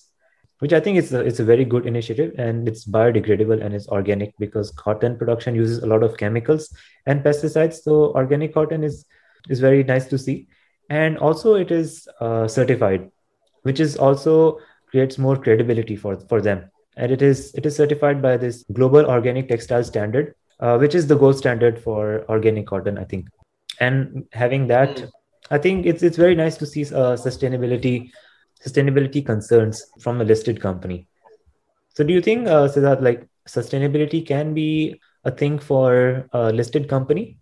which 0.60 0.74
I 0.74 0.80
think 0.80 0.98
is 0.98 1.14
a, 1.14 1.20
it's 1.20 1.42
a 1.42 1.44
very 1.44 1.66
good 1.66 1.86
initiative 1.86 2.34
and 2.46 2.68
it's 2.68 2.86
biodegradable 2.86 3.64
and 3.64 3.76
it's 3.76 3.88
organic 4.00 4.34
because 4.40 4.72
cotton 4.72 5.18
production 5.18 5.54
uses 5.54 5.84
a 5.84 5.88
lot 5.94 6.04
of 6.10 6.18
chemicals 6.18 6.74
and 7.06 7.24
pesticides. 7.24 7.84
So 7.84 8.14
organic 8.24 8.54
cotton 8.54 8.84
is 8.84 9.06
is 9.50 9.60
very 9.60 9.84
nice 9.84 10.06
to 10.16 10.18
see, 10.18 10.48
and 10.90 11.18
also 11.18 11.56
it 11.56 11.72
is 11.80 12.08
uh, 12.22 12.48
certified, 12.48 13.12
which 13.64 13.80
is 13.80 13.98
also 13.98 14.60
creates 14.94 15.18
more 15.18 15.36
credibility 15.48 15.98
for 16.06 16.16
for 16.32 16.42
them. 16.48 16.64
And 16.96 17.12
it 17.18 17.22
is 17.22 17.44
it 17.56 17.66
is 17.66 17.76
certified 17.76 18.22
by 18.22 18.38
this 18.38 18.64
global 18.80 19.12
organic 19.18 19.50
textile 19.50 19.84
standard 19.92 20.34
uh, 20.64 20.78
which 20.78 20.96
is 20.96 21.08
the 21.08 21.16
gold 21.16 21.38
standard 21.38 21.80
for 21.80 22.26
organic 22.30 22.68
cotton, 22.68 22.98
I 22.98 23.04
think. 23.04 23.28
And 23.80 24.26
having 24.32 24.68
that, 24.68 24.96
Mm. 24.98 25.10
I 25.52 25.58
think 25.58 25.86
it's 25.86 26.04
it's 26.04 26.18
very 26.18 26.36
nice 26.36 26.56
to 26.58 26.66
see 26.66 26.84
uh, 26.84 27.16
sustainability 27.24 28.12
sustainability 28.66 29.26
concerns 29.26 29.82
from 30.00 30.22
a 30.22 30.24
listed 30.24 30.62
company. 30.62 31.08
So, 31.96 32.04
do 32.04 32.14
you 32.14 32.22
think, 32.22 32.48
uh, 32.48 32.68
Siddharth, 32.76 33.02
like 33.02 33.28
sustainability 33.48 34.26
can 34.26 34.54
be 34.54 35.02
a 35.26 35.32
thing 35.32 35.60
for 35.60 36.28
a 36.32 36.54
listed 36.54 36.88
company, 36.88 37.38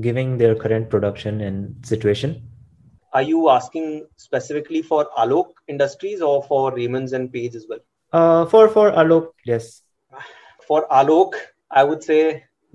giving 0.00 0.36
their 0.36 0.56
current 0.56 0.90
production 0.90 1.40
and 1.42 1.86
situation? 1.86 2.42
Are 3.14 3.22
you 3.22 3.48
asking 3.50 4.06
specifically 4.16 4.82
for 4.82 5.08
alok 5.18 5.52
industries 5.68 6.20
or 6.22 6.42
for 6.42 6.74
raymond's 6.74 7.12
and 7.12 7.32
page 7.32 7.54
as 7.56 7.66
well 7.68 7.84
Uh, 8.12 8.46
for 8.46 8.68
for 8.68 8.90
Alok, 8.92 9.32
yes. 9.44 9.82
for 10.68 10.80
alok 11.00 11.34
i 11.80 11.82
would 11.88 12.02
say 12.08 12.20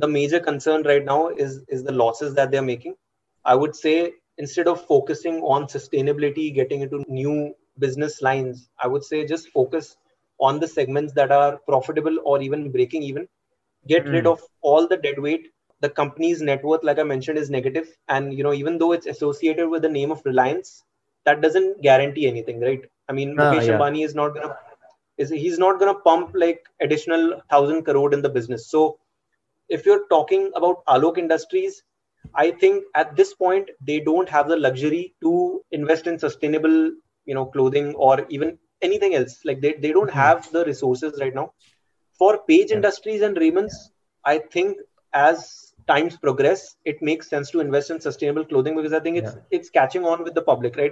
the 0.03 0.07
major 0.15 0.39
concern 0.47 0.83
right 0.89 1.05
now 1.05 1.19
is 1.45 1.53
is 1.77 1.83
the 1.83 1.95
losses 2.01 2.33
that 2.39 2.51
they're 2.51 2.69
making 2.71 2.95
i 3.45 3.55
would 3.61 3.75
say 3.75 3.95
instead 4.43 4.67
of 4.73 4.83
focusing 4.93 5.37
on 5.55 5.65
sustainability 5.75 6.45
getting 6.59 6.81
into 6.85 7.03
new 7.21 7.35
business 7.85 8.21
lines 8.29 8.67
i 8.83 8.87
would 8.93 9.03
say 9.11 9.25
just 9.33 9.49
focus 9.59 9.95
on 10.49 10.59
the 10.59 10.67
segments 10.77 11.13
that 11.13 11.31
are 11.39 11.57
profitable 11.71 12.17
or 12.25 12.41
even 12.47 12.71
breaking 12.77 13.03
even 13.11 13.27
get 13.93 14.09
rid 14.17 14.25
Hmm. 14.25 14.33
of 14.33 14.39
all 14.61 14.87
the 14.87 14.97
dead 15.07 15.19
weight 15.27 15.47
the 15.81 15.89
company's 15.89 16.41
net 16.41 16.63
worth 16.63 16.83
like 16.83 16.99
i 16.99 17.03
mentioned 17.03 17.37
is 17.37 17.49
negative 17.49 17.87
and 18.07 18.33
you 18.33 18.43
know 18.43 18.53
even 18.53 18.77
though 18.77 18.91
it's 18.91 19.07
associated 19.07 19.69
with 19.69 19.81
the 19.81 19.93
name 19.97 20.11
of 20.11 20.21
reliance 20.25 20.83
that 21.25 21.41
doesn't 21.41 21.81
guarantee 21.81 22.27
anything 22.27 22.59
right 22.61 22.83
i 23.09 23.13
mean 23.13 23.35
Ah, 23.37 23.41
mukesh 23.41 23.69
yeah. 23.69 23.73
ambani 23.73 24.03
is 24.09 24.15
not 24.15 24.33
gonna 24.35 24.53
is 25.17 25.29
he's 25.29 25.59
not 25.59 25.79
gonna 25.79 25.99
pump 26.09 26.31
like 26.45 26.61
additional 26.81 27.25
thousand 27.49 27.83
crore 27.83 28.13
in 28.13 28.21
the 28.21 28.33
business 28.39 28.69
so 28.75 28.83
if 29.69 29.85
you're 29.85 30.05
talking 30.13 30.43
about 30.59 30.83
alok 30.95 31.17
industries 31.23 31.75
i 32.43 32.49
think 32.63 32.83
at 33.01 33.15
this 33.19 33.33
point 33.43 33.69
they 33.89 33.99
don't 34.09 34.29
have 34.35 34.47
the 34.51 34.57
luxury 34.65 35.03
to 35.25 35.33
invest 35.79 36.07
in 36.07 36.17
sustainable 36.25 36.77
you 37.25 37.35
know 37.37 37.45
clothing 37.55 37.93
or 37.95 38.15
even 38.29 38.57
anything 38.81 39.15
else 39.15 39.39
like 39.45 39.61
they, 39.61 39.73
they 39.73 39.91
don't 39.91 40.11
Mhm. 40.13 40.23
have 40.23 40.49
the 40.51 40.65
resources 40.65 41.17
right 41.21 41.35
now 41.35 41.51
for 42.17 42.37
page 42.47 42.71
Yeah. 42.71 42.79
industries 42.79 43.21
and 43.21 43.37
raymond's 43.37 43.77
i 44.25 44.37
think 44.55 44.77
as 45.13 45.68
times 45.91 46.17
progress 46.25 46.63
it 46.85 47.01
makes 47.09 47.29
sense 47.29 47.51
to 47.51 47.59
invest 47.65 47.91
in 47.95 47.99
sustainable 48.07 48.45
clothing 48.51 48.75
because 48.79 48.93
i 48.93 48.99
think 49.05 49.17
it's 49.23 49.37
it's 49.51 49.69
catching 49.79 50.05
on 50.13 50.23
with 50.23 50.35
the 50.35 50.45
public 50.51 50.77
right 50.83 50.91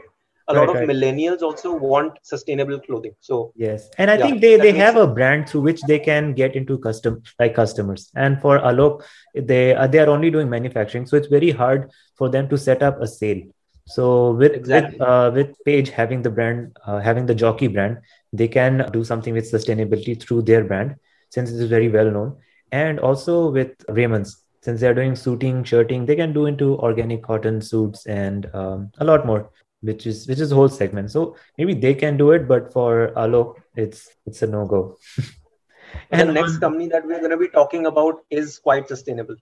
a 0.50 0.54
Right, 0.54 0.62
lot 0.62 0.70
of 0.70 0.80
right. 0.80 0.92
millennials 0.92 1.42
also 1.50 1.74
want 1.89 2.20
sustainable 2.34 2.80
clothing 2.88 3.16
so 3.32 3.54
Yes, 3.56 3.89
and 3.98 4.10
I 4.12 4.18
Yeah, 4.18 4.18
think 4.18 4.42
they 4.42 4.58
they 4.58 4.74
have 4.74 4.96
a 4.98 5.08
brand 5.08 5.50
through 5.50 5.62
which 5.62 5.86
they 5.86 6.00
can 6.00 6.34
get 6.34 6.56
into 6.56 6.77
custom 6.77 7.22
like 7.39 7.56
customers. 7.56 8.10
And 8.16 8.39
for 8.42 8.60
Alok, 8.60 9.04
they 9.36 9.74
uh, 9.75 9.88
they 9.88 10.00
are 10.00 10.10
only 10.10 10.30
doing 10.32 10.50
manufacturing, 10.50 11.06
so 11.08 11.18
it's 11.18 11.27
very 11.27 11.51
hard 11.51 11.89
for 12.18 12.30
them 12.30 12.48
to 12.50 12.58
set 12.58 12.84
up 12.84 13.01
a 13.01 13.08
sale. 13.08 13.42
So 13.86 14.32
with 14.34 14.56
Exactly. 14.56 15.00
with 15.00 15.01
uh, 15.01 15.32
with 15.34 15.56
Page 15.66 15.89
having 15.89 16.22
the 16.24 16.30
brand, 16.30 16.77
uh, 16.86 17.00
having 17.00 17.25
the 17.25 17.36
Jockey 17.36 17.68
brand, 17.68 17.98
they 18.32 18.48
can 18.48 18.86
do 18.94 19.04
something 19.04 19.34
with 19.34 19.51
sustainability 19.51 20.20
through 20.22 20.44
their 20.44 20.63
brand 20.63 20.96
since 21.30 21.51
it 21.51 21.56
is 21.62 21.70
very 21.70 21.89
well 21.89 22.12
known, 22.12 22.36
and 22.72 23.00
also 23.00 23.50
with 23.51 23.72
Raymond's 23.89 24.44
since 24.68 24.82
they 24.82 24.88
are 24.88 24.94
doing 24.94 25.16
suiting, 25.16 25.64
shirting, 25.64 26.06
they 26.06 26.18
can 26.18 26.34
do 26.34 26.46
into 26.46 26.78
organic 26.80 27.24
cotton 27.24 27.62
suits 27.62 28.06
and 28.06 28.54
um, 28.54 28.92
a 28.98 29.06
lot 29.06 29.26
more, 29.26 29.50
which 29.80 30.06
is 30.06 30.28
which 30.28 30.42
is 30.42 30.50
the 30.50 30.56
whole 30.56 30.68
segment. 30.68 31.10
So 31.10 31.38
maybe 31.58 31.74
they 31.74 31.94
can 31.94 32.18
do 32.18 32.32
it, 32.32 32.50
but 32.50 32.74
for 32.74 33.14
Alok, 33.16 33.56
it's 33.78 34.10
it's 34.26 34.42
a 34.42 34.48
no 34.48 34.66
go. 34.66 34.98
and 36.12 36.28
the 36.28 36.34
next 36.34 36.58
company 36.58 36.90
that 36.90 37.06
we're 37.06 37.20
going 37.20 37.32
to 37.32 37.38
be 37.38 37.48
talking 37.48 37.86
about 37.86 38.26
is 38.30 38.60
quite 38.60 38.90
sustainable 38.90 39.38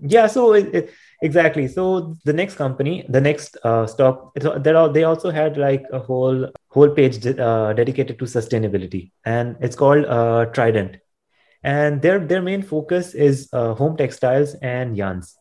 yeah 0.00 0.26
so 0.26 0.52
it, 0.52 0.74
it, 0.74 0.90
exactly 1.22 1.66
so 1.66 2.14
the 2.24 2.32
next 2.32 2.56
company 2.56 3.04
the 3.08 3.20
next 3.20 3.56
uh, 3.64 3.86
stock 3.86 4.34
they 4.34 5.04
also 5.04 5.30
had 5.30 5.56
like 5.56 5.84
a 5.90 5.98
whole 5.98 6.46
whole 6.68 6.90
page 6.90 7.26
uh, 7.26 7.72
dedicated 7.72 8.18
to 8.18 8.26
sustainability 8.26 9.10
and 9.24 9.56
it's 9.60 9.74
called 9.74 10.04
uh, 10.04 10.44
trident 10.46 10.98
and 11.66 12.00
their 12.00 12.18
their 12.32 12.42
main 12.42 12.62
focus 12.62 13.14
is 13.14 13.48
uh, 13.52 13.74
home 13.74 13.96
textiles 13.96 14.54
and 14.62 14.96
yarns 14.96 15.36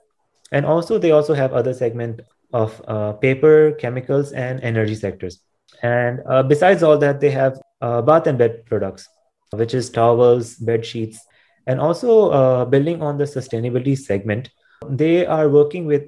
and 0.52 0.66
also 0.66 0.98
they 0.98 1.12
also 1.12 1.34
have 1.34 1.54
other 1.54 1.74
segment 1.74 2.22
of 2.54 2.82
uh, 2.88 3.14
paper 3.14 3.72
chemicals 3.84 4.32
and 4.34 4.62
energy 4.72 4.96
sectors 4.96 5.40
and 5.84 6.20
uh, 6.28 6.44
besides 6.44 6.84
all 6.84 6.98
that 6.98 7.22
they 7.22 7.32
have 7.32 7.62
bath 8.10 8.28
and 8.28 8.38
bed 8.38 8.66
products 8.66 9.08
which 9.52 9.74
is 9.74 9.90
towels 9.90 10.56
bed 10.56 10.86
sheets 10.86 11.20
and 11.68 11.80
also 11.80 12.30
uh, 12.30 12.66
building 12.66 13.02
on 13.02 13.18
the 13.18 13.24
sustainability 13.24 13.98
segment, 13.98 14.50
they 14.88 15.26
are 15.26 15.50
working 15.50 15.86
with 15.86 16.04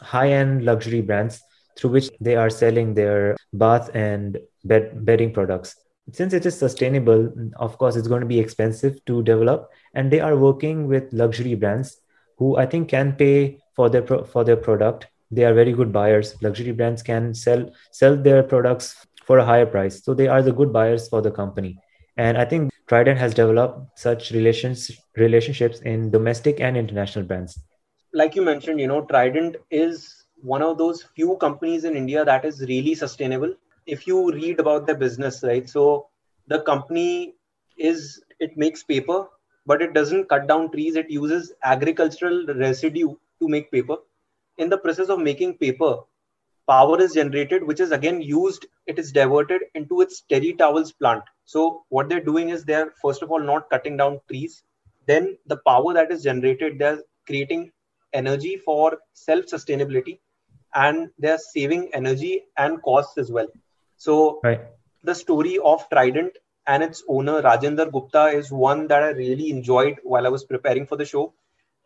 high 0.00 0.30
end 0.30 0.64
luxury 0.64 1.00
brands 1.00 1.42
through 1.76 1.90
which 1.90 2.10
they 2.20 2.36
are 2.36 2.50
selling 2.50 2.94
their 2.94 3.36
bath 3.52 3.90
and 3.94 4.38
bed 4.64 5.04
bedding 5.04 5.32
products. 5.32 5.76
Since 6.12 6.32
it 6.32 6.46
is 6.46 6.58
sustainable, 6.58 7.32
of 7.56 7.78
course, 7.78 7.96
it's 7.96 8.08
going 8.08 8.20
to 8.20 8.26
be 8.26 8.38
expensive 8.38 9.04
to 9.06 9.22
develop, 9.22 9.70
and 9.94 10.10
they 10.10 10.20
are 10.20 10.36
working 10.36 10.86
with 10.86 11.12
luxury 11.12 11.54
brands 11.54 12.00
who 12.38 12.56
I 12.56 12.66
think 12.66 12.88
can 12.88 13.12
pay 13.12 13.58
for 13.74 13.90
their 13.90 14.02
pro- 14.02 14.24
for 14.24 14.44
their 14.44 14.56
product. 14.56 15.06
They 15.30 15.44
are 15.44 15.54
very 15.54 15.72
good 15.72 15.92
buyers. 15.92 16.34
Luxury 16.42 16.72
brands 16.72 17.02
can 17.02 17.34
sell 17.34 17.70
sell 17.92 18.16
their 18.16 18.42
products 18.42 19.06
for 19.24 19.38
a 19.38 19.44
higher 19.44 19.66
price, 19.66 20.02
so 20.04 20.14
they 20.14 20.28
are 20.28 20.42
the 20.42 20.52
good 20.52 20.72
buyers 20.72 21.08
for 21.08 21.22
the 21.22 21.30
company. 21.30 21.78
And 22.16 22.36
I 22.36 22.44
think 22.44 22.72
Trident 22.88 23.18
has 23.18 23.34
developed 23.34 23.98
such 23.98 24.30
relations 24.30 24.90
relationships 25.16 25.80
in 25.80 26.10
domestic 26.10 26.60
and 26.60 26.76
international 26.76 27.24
brands. 27.24 27.58
Like 28.12 28.34
you 28.34 28.42
mentioned, 28.42 28.80
you 28.80 28.88
know, 28.88 29.02
Trident 29.02 29.56
is 29.70 30.24
one 30.42 30.62
of 30.62 30.78
those 30.78 31.02
few 31.14 31.36
companies 31.36 31.84
in 31.84 31.94
India 31.94 32.24
that 32.24 32.44
is 32.44 32.60
really 32.62 32.94
sustainable. 32.94 33.54
If 33.86 34.06
you 34.06 34.32
read 34.32 34.60
about 34.60 34.86
their 34.86 34.96
business, 34.96 35.42
right? 35.42 35.68
So 35.68 36.08
the 36.46 36.60
company 36.62 37.34
is 37.78 38.22
it 38.38 38.56
makes 38.56 38.82
paper, 38.82 39.26
but 39.66 39.82
it 39.82 39.94
doesn't 39.94 40.28
cut 40.28 40.46
down 40.46 40.70
trees. 40.70 40.96
It 40.96 41.10
uses 41.10 41.52
agricultural 41.62 42.46
residue 42.46 43.14
to 43.40 43.48
make 43.48 43.70
paper. 43.70 43.96
In 44.58 44.68
the 44.68 44.78
process 44.78 45.08
of 45.08 45.18
making 45.20 45.58
paper, 45.58 45.98
power 46.68 47.00
is 47.00 47.14
generated, 47.14 47.64
which 47.64 47.80
is 47.80 47.90
again 47.90 48.20
used, 48.20 48.66
it 48.86 48.98
is 48.98 49.12
diverted 49.12 49.62
into 49.74 50.00
its 50.00 50.22
terry 50.28 50.52
towels 50.52 50.92
plant. 50.92 51.24
So 51.44 51.84
what 51.88 52.08
they're 52.08 52.24
doing 52.24 52.50
is 52.50 52.64
they're 52.64 52.92
first 53.02 53.22
of 53.22 53.30
all 53.30 53.40
not 53.40 53.70
cutting 53.70 53.96
down 53.96 54.20
trees. 54.28 54.62
Then 55.06 55.36
the 55.46 55.58
power 55.66 55.92
that 55.94 56.12
is 56.12 56.22
generated, 56.22 56.78
they're 56.78 57.02
creating 57.26 57.72
energy 58.12 58.56
for 58.56 58.98
self-sustainability 59.14 60.20
and 60.74 61.10
they're 61.18 61.38
saving 61.38 61.90
energy 61.94 62.44
and 62.56 62.82
costs 62.82 63.18
as 63.18 63.32
well. 63.32 63.48
So 64.00 64.40
right. 64.42 64.62
the 65.04 65.14
story 65.14 65.58
of 65.58 65.86
Trident 65.90 66.38
and 66.66 66.82
its 66.82 67.02
owner 67.06 67.42
Rajender 67.42 67.92
Gupta 67.92 68.28
is 68.28 68.50
one 68.50 68.86
that 68.88 69.02
I 69.02 69.10
really 69.10 69.50
enjoyed 69.50 69.98
while 70.04 70.24
I 70.24 70.30
was 70.30 70.42
preparing 70.42 70.86
for 70.86 70.96
the 70.96 71.04
show. 71.04 71.34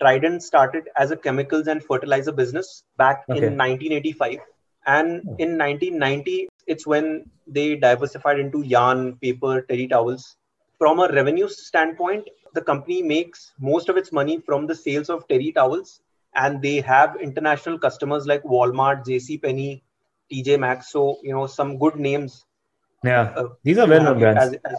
Trident 0.01 0.45
started 0.45 0.89
as 0.97 1.11
a 1.11 1.17
chemicals 1.17 1.67
and 1.67 1.83
fertilizer 1.83 2.31
business 2.31 2.85
back 2.97 3.25
okay. 3.29 3.39
in 3.39 3.59
1985 3.59 4.39
and 4.87 5.23
hmm. 5.23 5.35
in 5.39 5.59
1990, 5.59 6.49
it's 6.69 6.87
when 6.87 7.29
they 7.49 7.75
diversified 7.75 8.39
into 8.39 8.63
yarn, 8.63 9.17
paper, 9.17 9.63
terry 9.63 9.89
towels. 9.89 10.37
From 10.79 11.01
a 11.01 11.09
revenue 11.09 11.49
standpoint, 11.49 12.29
the 12.53 12.63
company 12.63 13.03
makes 13.03 13.55
most 13.59 13.89
of 13.89 13.97
its 13.97 14.13
money 14.13 14.39
from 14.39 14.69
the 14.69 14.75
sales 14.77 15.11
of 15.11 15.27
terry 15.27 15.51
towels, 15.51 16.01
and 16.37 16.63
they 16.63 16.81
have 16.81 17.17
international 17.21 17.77
customers 17.77 18.25
like 18.25 18.45
Walmart, 18.45 19.05
JC 19.05 19.43
Penney, 19.43 19.83
TJ 20.33 20.59
Maxx. 20.59 20.91
So 20.91 21.19
you 21.23 21.33
know 21.33 21.47
some 21.47 21.79
good 21.79 21.97
names. 21.97 22.45
Yeah, 23.03 23.33
uh, 23.37 23.49
these 23.63 23.79
are 23.79 23.87
well-known 23.87 24.19
brands. 24.19 24.43
As, 24.43 24.61
as, 24.65 24.79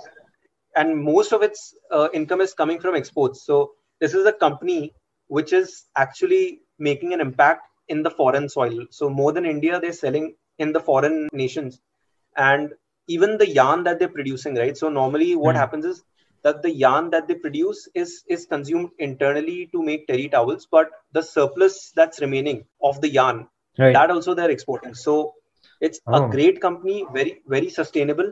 and 0.75 0.97
most 1.01 1.31
of 1.31 1.41
its 1.41 1.75
uh, 1.91 2.09
income 2.13 2.41
is 2.41 2.53
coming 2.53 2.79
from 2.79 2.95
exports. 2.95 3.43
So 3.45 3.71
this 3.99 4.13
is 4.13 4.25
a 4.25 4.33
company 4.33 4.93
which 5.27 5.53
is 5.53 5.85
actually 5.95 6.61
making 6.77 7.13
an 7.13 7.21
impact 7.21 7.67
in 7.87 8.03
the 8.03 8.09
foreign 8.09 8.49
soil. 8.49 8.85
So 8.89 9.09
more 9.09 9.31
than 9.31 9.45
India, 9.45 9.79
they're 9.79 9.93
selling 9.93 10.35
in 10.57 10.73
the 10.73 10.79
foreign 10.79 11.29
nations, 11.31 11.79
and 12.35 12.73
even 13.07 13.37
the 13.37 13.49
yarn 13.49 13.83
that 13.83 13.99
they're 13.99 14.07
producing, 14.07 14.55
right? 14.55 14.75
So 14.75 14.89
normally, 14.89 15.35
what 15.35 15.55
mm. 15.55 15.59
happens 15.59 15.85
is 15.85 16.03
that 16.43 16.61
the 16.61 16.71
yarn 16.71 17.09
that 17.09 17.27
they 17.27 17.35
produce 17.35 17.87
is 17.93 18.23
is 18.27 18.45
consumed 18.45 18.89
internally 18.99 19.69
to 19.73 19.83
make 19.83 20.07
terry 20.07 20.29
towels, 20.29 20.67
but 20.69 20.89
the 21.11 21.23
surplus 21.23 21.91
that's 21.95 22.21
remaining 22.21 22.65
of 22.81 23.01
the 23.01 23.09
yarn, 23.09 23.47
right. 23.77 23.93
that 23.93 24.11
also 24.11 24.33
they're 24.33 24.51
exporting. 24.51 24.93
So 24.93 25.33
it's 25.81 25.99
oh. 26.07 26.25
a 26.25 26.29
great 26.29 26.61
company, 26.61 27.05
very 27.13 27.41
very 27.47 27.69
sustainable, 27.69 28.31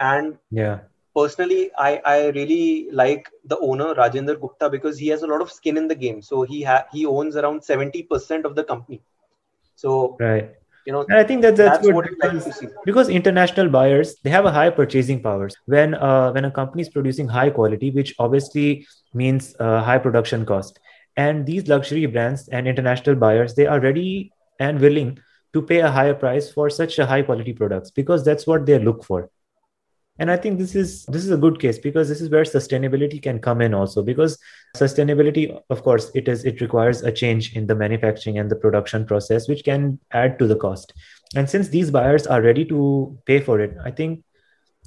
and 0.00 0.38
yeah 0.50 0.80
personally, 1.14 1.70
I, 1.78 2.00
I 2.04 2.26
really 2.28 2.88
like 2.90 3.30
the 3.44 3.58
owner 3.58 3.94
Rajender 3.94 4.38
Gupta 4.40 4.68
because 4.68 4.98
he 4.98 5.08
has 5.08 5.22
a 5.22 5.26
lot 5.26 5.40
of 5.40 5.50
skin 5.50 5.76
in 5.76 5.88
the 5.88 5.94
game. 5.94 6.20
So 6.22 6.42
he 6.42 6.62
ha- 6.62 6.86
he 6.92 7.06
owns 7.06 7.36
around 7.36 7.62
seventy 7.64 8.02
percent 8.02 8.44
of 8.44 8.54
the 8.54 8.64
company. 8.64 9.00
So 9.76 10.16
right, 10.20 10.50
you 10.86 10.92
know, 10.92 11.04
and 11.08 11.18
I 11.18 11.24
think 11.24 11.42
that 11.42 11.56
that's, 11.56 11.78
that's 11.78 11.88
good 11.88 12.08
because, 12.20 12.62
like 12.62 12.72
because 12.84 13.08
international 13.08 13.68
buyers 13.68 14.16
they 14.22 14.30
have 14.30 14.44
a 14.44 14.52
high 14.52 14.70
purchasing 14.70 15.22
powers. 15.22 15.56
When 15.66 15.94
uh, 15.94 16.32
when 16.32 16.44
a 16.44 16.50
company 16.50 16.82
is 16.82 16.88
producing 16.88 17.28
high 17.28 17.50
quality, 17.50 17.90
which 17.90 18.14
obviously 18.18 18.86
means 19.12 19.54
uh, 19.60 19.82
high 19.82 19.98
production 19.98 20.44
cost, 20.44 20.80
and 21.16 21.46
these 21.46 21.68
luxury 21.68 22.06
brands 22.06 22.48
and 22.48 22.68
international 22.68 23.16
buyers 23.16 23.54
they 23.54 23.66
are 23.66 23.80
ready 23.80 24.32
and 24.58 24.80
willing 24.80 25.18
to 25.52 25.62
pay 25.62 25.80
a 25.80 25.90
higher 25.90 26.14
price 26.14 26.50
for 26.50 26.68
such 26.68 26.98
a 26.98 27.06
high 27.06 27.22
quality 27.22 27.52
products 27.52 27.90
because 27.90 28.24
that's 28.24 28.46
what 28.46 28.66
they 28.66 28.78
look 28.78 29.04
for. 29.04 29.30
And 30.18 30.30
i 30.30 30.36
think 30.36 30.58
this 30.58 30.76
is 30.76 31.04
this 31.06 31.24
is 31.24 31.32
a 31.32 31.36
good 31.36 31.58
case 31.58 31.78
because 31.78 32.08
this 32.08 32.20
is 32.20 32.30
where 32.30 32.44
sustainability 32.44 33.20
can 33.20 33.40
come 33.40 33.60
in 33.60 33.74
also 33.74 34.00
because 34.00 34.38
sustainability 34.76 35.60
of 35.70 35.82
course 35.82 36.12
it 36.14 36.28
is 36.28 36.44
it 36.44 36.60
requires 36.60 37.02
a 37.02 37.10
change 37.10 37.56
in 37.56 37.66
the 37.66 37.74
manufacturing 37.74 38.38
and 38.38 38.48
the 38.48 38.54
production 38.54 39.04
process 39.04 39.48
which 39.48 39.64
can 39.64 39.98
add 40.12 40.38
to 40.38 40.46
the 40.46 40.54
cost. 40.54 40.92
And 41.34 41.50
since 41.50 41.68
these 41.68 41.90
buyers 41.90 42.28
are 42.28 42.40
ready 42.42 42.64
to 42.66 43.18
pay 43.26 43.40
for 43.40 43.58
it 43.60 43.76
i 43.84 43.90
think 43.90 44.22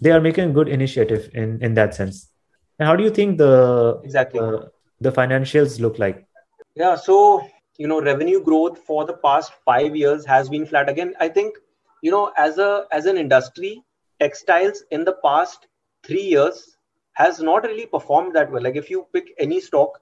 they 0.01 0.11
are 0.11 0.21
making 0.21 0.49
a 0.49 0.53
good 0.53 0.69
initiative 0.69 1.29
in 1.33 1.61
in 1.61 1.73
that 1.73 1.93
sense. 1.93 2.31
And 2.79 2.87
how 2.87 2.95
do 2.95 3.03
you 3.03 3.09
think 3.09 3.37
the 3.37 3.99
exactly. 4.05 4.39
uh, 4.39 4.59
the 5.01 5.11
financials 5.11 5.79
look 5.81 5.99
like? 5.99 6.25
Yeah 6.75 6.95
so 6.95 7.45
you 7.77 7.87
know 7.87 8.01
revenue 8.01 8.43
growth 8.43 8.77
for 8.79 9.05
the 9.05 9.17
past 9.25 9.51
5 9.65 9.95
years 9.95 10.25
has 10.25 10.49
been 10.49 10.65
flat 10.65 10.89
again 10.89 11.13
i 11.19 11.27
think 11.27 11.55
you 12.01 12.11
know 12.11 12.31
as 12.37 12.57
a 12.57 12.85
as 12.91 13.05
an 13.05 13.17
industry 13.17 13.83
textiles 14.19 14.83
in 14.91 15.03
the 15.03 15.15
past 15.23 15.67
three 16.03 16.23
years 16.23 16.77
has 17.13 17.39
not 17.39 17.63
really 17.63 17.85
performed 17.85 18.35
that 18.35 18.51
well. 18.51 18.61
Like 18.61 18.75
if 18.75 18.89
you 18.89 19.07
pick 19.11 19.33
any 19.39 19.59
stock, 19.59 19.99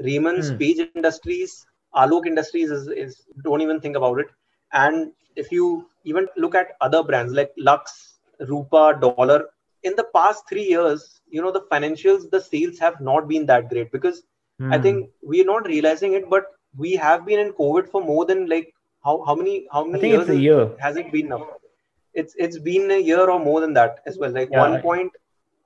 Raymond's, 0.00 0.50
mm. 0.50 0.58
Page 0.58 0.88
Industries, 0.94 1.66
Alok 1.94 2.26
Industries 2.26 2.70
is, 2.70 2.88
is 2.88 3.24
don't 3.42 3.62
even 3.62 3.80
think 3.80 3.96
about 3.96 4.20
it. 4.20 4.26
And 4.72 5.12
if 5.34 5.50
you 5.50 5.88
even 6.04 6.28
look 6.36 6.54
at 6.54 6.72
other 6.82 7.02
brands 7.02 7.32
like 7.32 7.52
Lux, 7.56 8.18
Rupa, 8.40 8.98
Dollar, 9.00 9.46
in 9.82 9.94
the 9.96 10.06
past 10.14 10.44
three 10.48 10.68
years, 10.68 11.20
you 11.30 11.40
know, 11.40 11.50
the 11.50 11.62
financials, 11.72 12.30
the 12.30 12.40
sales 12.40 12.78
have 12.78 13.00
not 13.00 13.28
been 13.28 13.46
that 13.46 13.70
great 13.70 13.90
because 13.90 14.22
mm. 14.60 14.74
I 14.74 14.78
think 14.78 15.08
we're 15.22 15.46
not 15.46 15.66
realizing 15.66 16.12
it, 16.12 16.28
but 16.28 16.44
we 16.76 16.92
have 16.92 17.24
been 17.26 17.38
in 17.38 17.52
COVID 17.52 17.88
for 17.88 18.02
more 18.02 18.24
than 18.24 18.48
like 18.48 18.74
how, 19.04 19.22
how 19.24 19.34
many 19.34 19.66
how 19.72 19.84
many 19.84 20.08
years 20.08 20.28
a 20.28 20.36
year. 20.36 20.70
has 20.78 20.96
it 20.96 21.10
been 21.12 21.28
now? 21.28 21.46
it's 22.14 22.34
it's 22.38 22.58
been 22.58 22.90
a 22.90 22.98
year 22.98 23.30
or 23.30 23.38
more 23.38 23.60
than 23.60 23.72
that 23.72 24.00
as 24.06 24.18
well 24.18 24.30
like 24.30 24.48
yeah, 24.50 24.60
one 24.60 24.80
point 24.82 25.12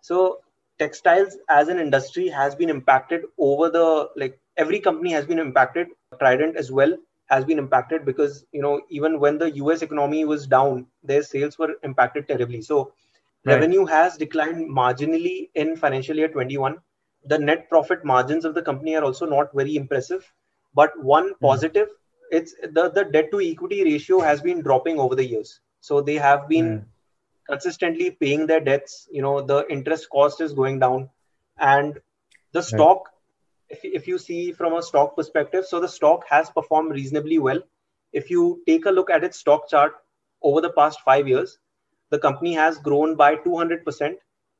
so 0.00 0.40
textiles 0.78 1.36
as 1.48 1.68
an 1.68 1.78
industry 1.78 2.28
has 2.28 2.54
been 2.54 2.70
impacted 2.70 3.22
over 3.38 3.70
the 3.70 3.86
like 4.16 4.38
every 4.56 4.80
company 4.80 5.12
has 5.12 5.26
been 5.26 5.38
impacted 5.38 5.86
trident 6.18 6.56
as 6.56 6.70
well 6.70 6.96
has 7.26 7.44
been 7.44 7.58
impacted 7.58 8.04
because 8.04 8.44
you 8.52 8.60
know 8.60 8.80
even 8.90 9.18
when 9.20 9.38
the 9.38 9.50
us 9.52 9.82
economy 9.82 10.24
was 10.24 10.46
down 10.46 10.86
their 11.02 11.22
sales 11.22 11.58
were 11.58 11.74
impacted 11.82 12.28
terribly 12.28 12.60
so 12.60 12.78
right. 12.82 13.54
revenue 13.54 13.86
has 13.86 14.16
declined 14.16 14.68
marginally 14.82 15.48
in 15.54 15.76
financial 15.76 16.16
year 16.16 16.28
21 16.28 16.78
the 17.32 17.38
net 17.38 17.68
profit 17.68 18.04
margins 18.04 18.44
of 18.44 18.54
the 18.54 18.66
company 18.70 18.96
are 18.96 19.04
also 19.04 19.26
not 19.26 19.54
very 19.54 19.76
impressive 19.76 20.30
but 20.74 20.92
one 21.02 21.30
mm. 21.30 21.40
positive 21.40 21.88
it's 22.30 22.54
the, 22.62 22.90
the 22.90 23.04
debt 23.04 23.30
to 23.30 23.40
equity 23.40 23.84
ratio 23.84 24.20
has 24.20 24.40
been 24.40 24.62
dropping 24.62 24.98
over 24.98 25.14
the 25.14 25.24
years 25.24 25.60
so 25.80 26.00
they 26.00 26.14
have 26.14 26.48
been 26.48 26.68
mm. 26.78 26.84
consistently 27.48 28.10
paying 28.10 28.46
their 28.46 28.60
debts 28.60 29.08
you 29.10 29.22
know 29.22 29.40
the 29.40 29.64
interest 29.68 30.08
cost 30.10 30.40
is 30.40 30.52
going 30.52 30.78
down 30.78 31.08
and 31.58 31.98
the 32.52 32.62
stock 32.62 33.10
if, 33.68 33.84
if 33.84 34.06
you 34.06 34.18
see 34.18 34.52
from 34.52 34.74
a 34.74 34.82
stock 34.82 35.16
perspective 35.16 35.66
so 35.66 35.80
the 35.80 35.88
stock 35.88 36.24
has 36.28 36.50
performed 36.50 36.92
reasonably 36.92 37.38
well 37.38 37.60
if 38.12 38.30
you 38.30 38.62
take 38.66 38.86
a 38.86 38.90
look 38.90 39.10
at 39.10 39.24
its 39.24 39.38
stock 39.38 39.68
chart 39.68 39.92
over 40.42 40.60
the 40.60 40.72
past 40.72 41.00
5 41.04 41.28
years 41.28 41.58
the 42.10 42.18
company 42.18 42.52
has 42.54 42.78
grown 42.78 43.14
by 43.16 43.36
200% 43.36 44.16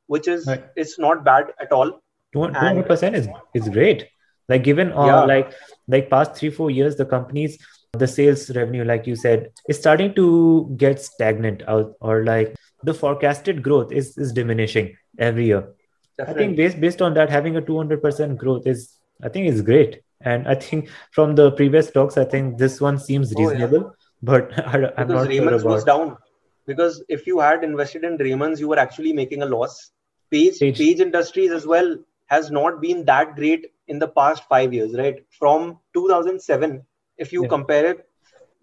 which 0.07 0.27
is 0.27 0.47
right. 0.47 0.63
it's 0.75 0.97
not 0.99 1.23
bad 1.23 1.53
at 1.59 1.71
all 1.71 1.99
200 2.33 2.87
percent 2.87 3.15
is 3.15 3.27
is 3.53 3.69
great. 3.69 4.07
Like 4.49 4.63
given 4.63 4.91
uh, 4.91 5.05
yeah. 5.05 5.23
like 5.23 5.53
like 5.87 6.09
past 6.09 6.35
three 6.35 6.49
four 6.49 6.69
years, 6.69 6.95
the 6.95 7.05
companies 7.05 7.57
the 7.93 8.07
sales 8.07 8.49
revenue, 8.49 8.83
like 8.83 9.05
you 9.05 9.15
said, 9.15 9.51
is 9.69 9.77
starting 9.77 10.13
to 10.15 10.73
get 10.77 10.99
stagnant 10.99 11.61
out 11.67 11.93
or 12.01 12.25
like 12.25 12.55
the 12.83 12.93
forecasted 12.93 13.61
growth 13.61 13.91
is 13.91 14.17
is 14.17 14.33
diminishing 14.33 14.95
every 15.19 15.45
year. 15.45 15.69
Definitely. 16.17 16.43
I 16.43 16.45
think 16.45 16.57
based 16.57 16.81
based 16.81 17.01
on 17.01 17.13
that, 17.13 17.29
having 17.29 17.55
a 17.55 17.61
200% 17.61 18.37
growth 18.37 18.65
is 18.67 18.97
I 19.23 19.29
think 19.29 19.47
is 19.47 19.61
great. 19.61 20.01
And 20.21 20.47
I 20.47 20.55
think 20.55 20.89
from 21.11 21.35
the 21.35 21.51
previous 21.51 21.91
talks, 21.91 22.17
I 22.17 22.25
think 22.25 22.57
this 22.57 22.79
one 22.81 22.97
seems 22.97 23.33
reasonable. 23.37 23.77
Oh, 23.77 23.91
yeah. 23.91 24.03
But 24.21 24.59
I, 24.67 25.01
am 25.01 25.07
not 25.09 25.27
Raymond's 25.27 25.37
sure 25.37 25.47
about... 25.47 25.65
was 25.65 25.83
down 25.83 26.17
because 26.65 27.03
if 27.09 27.27
you 27.27 27.39
had 27.39 27.63
invested 27.63 28.03
in 28.03 28.17
Raymond's, 28.17 28.59
you 28.59 28.67
were 28.69 28.79
actually 28.79 29.13
making 29.13 29.43
a 29.43 29.45
loss. 29.45 29.91
Page, 30.31 30.57
Page 30.59 30.77
Page 30.77 30.99
Industries 30.99 31.51
as 31.51 31.67
well 31.67 31.97
has 32.33 32.51
not 32.51 32.81
been 32.81 33.05
that 33.05 33.35
great 33.35 33.67
in 33.87 33.99
the 33.99 34.07
past 34.07 34.43
five 34.47 34.73
years, 34.73 34.93
right? 35.03 35.23
From 35.39 35.79
2007, 35.93 36.81
if 37.17 37.33
you 37.33 37.43
yeah. 37.43 37.49
compare 37.49 37.85
it, 37.91 38.07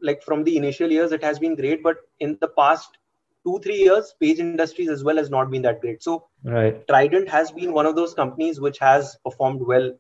like 0.03 0.23
from 0.23 0.45
the 0.45 0.57
initial 0.57 0.91
years, 0.91 1.12
it 1.12 1.23
has 1.23 1.39
been 1.39 1.55
great, 1.55 1.83
but 1.83 1.97
in 2.19 2.37
the 2.41 2.49
past 2.49 2.97
two 3.45 3.59
three 3.65 3.79
years 3.83 4.15
page 4.21 4.39
industries 4.39 4.91
as 4.95 5.03
well 5.03 5.17
has 5.17 5.31
not 5.31 5.50
been 5.50 5.62
that 5.62 5.81
great. 5.81 6.03
So 6.03 6.27
right. 6.45 6.87
Trident 6.89 7.29
has 7.29 7.50
been 7.50 7.73
one 7.73 7.87
of 7.87 7.97
those 7.97 8.15
companies 8.15 8.61
which 8.61 8.79
has 8.79 9.17
performed 9.25 9.62
well. 9.62 9.93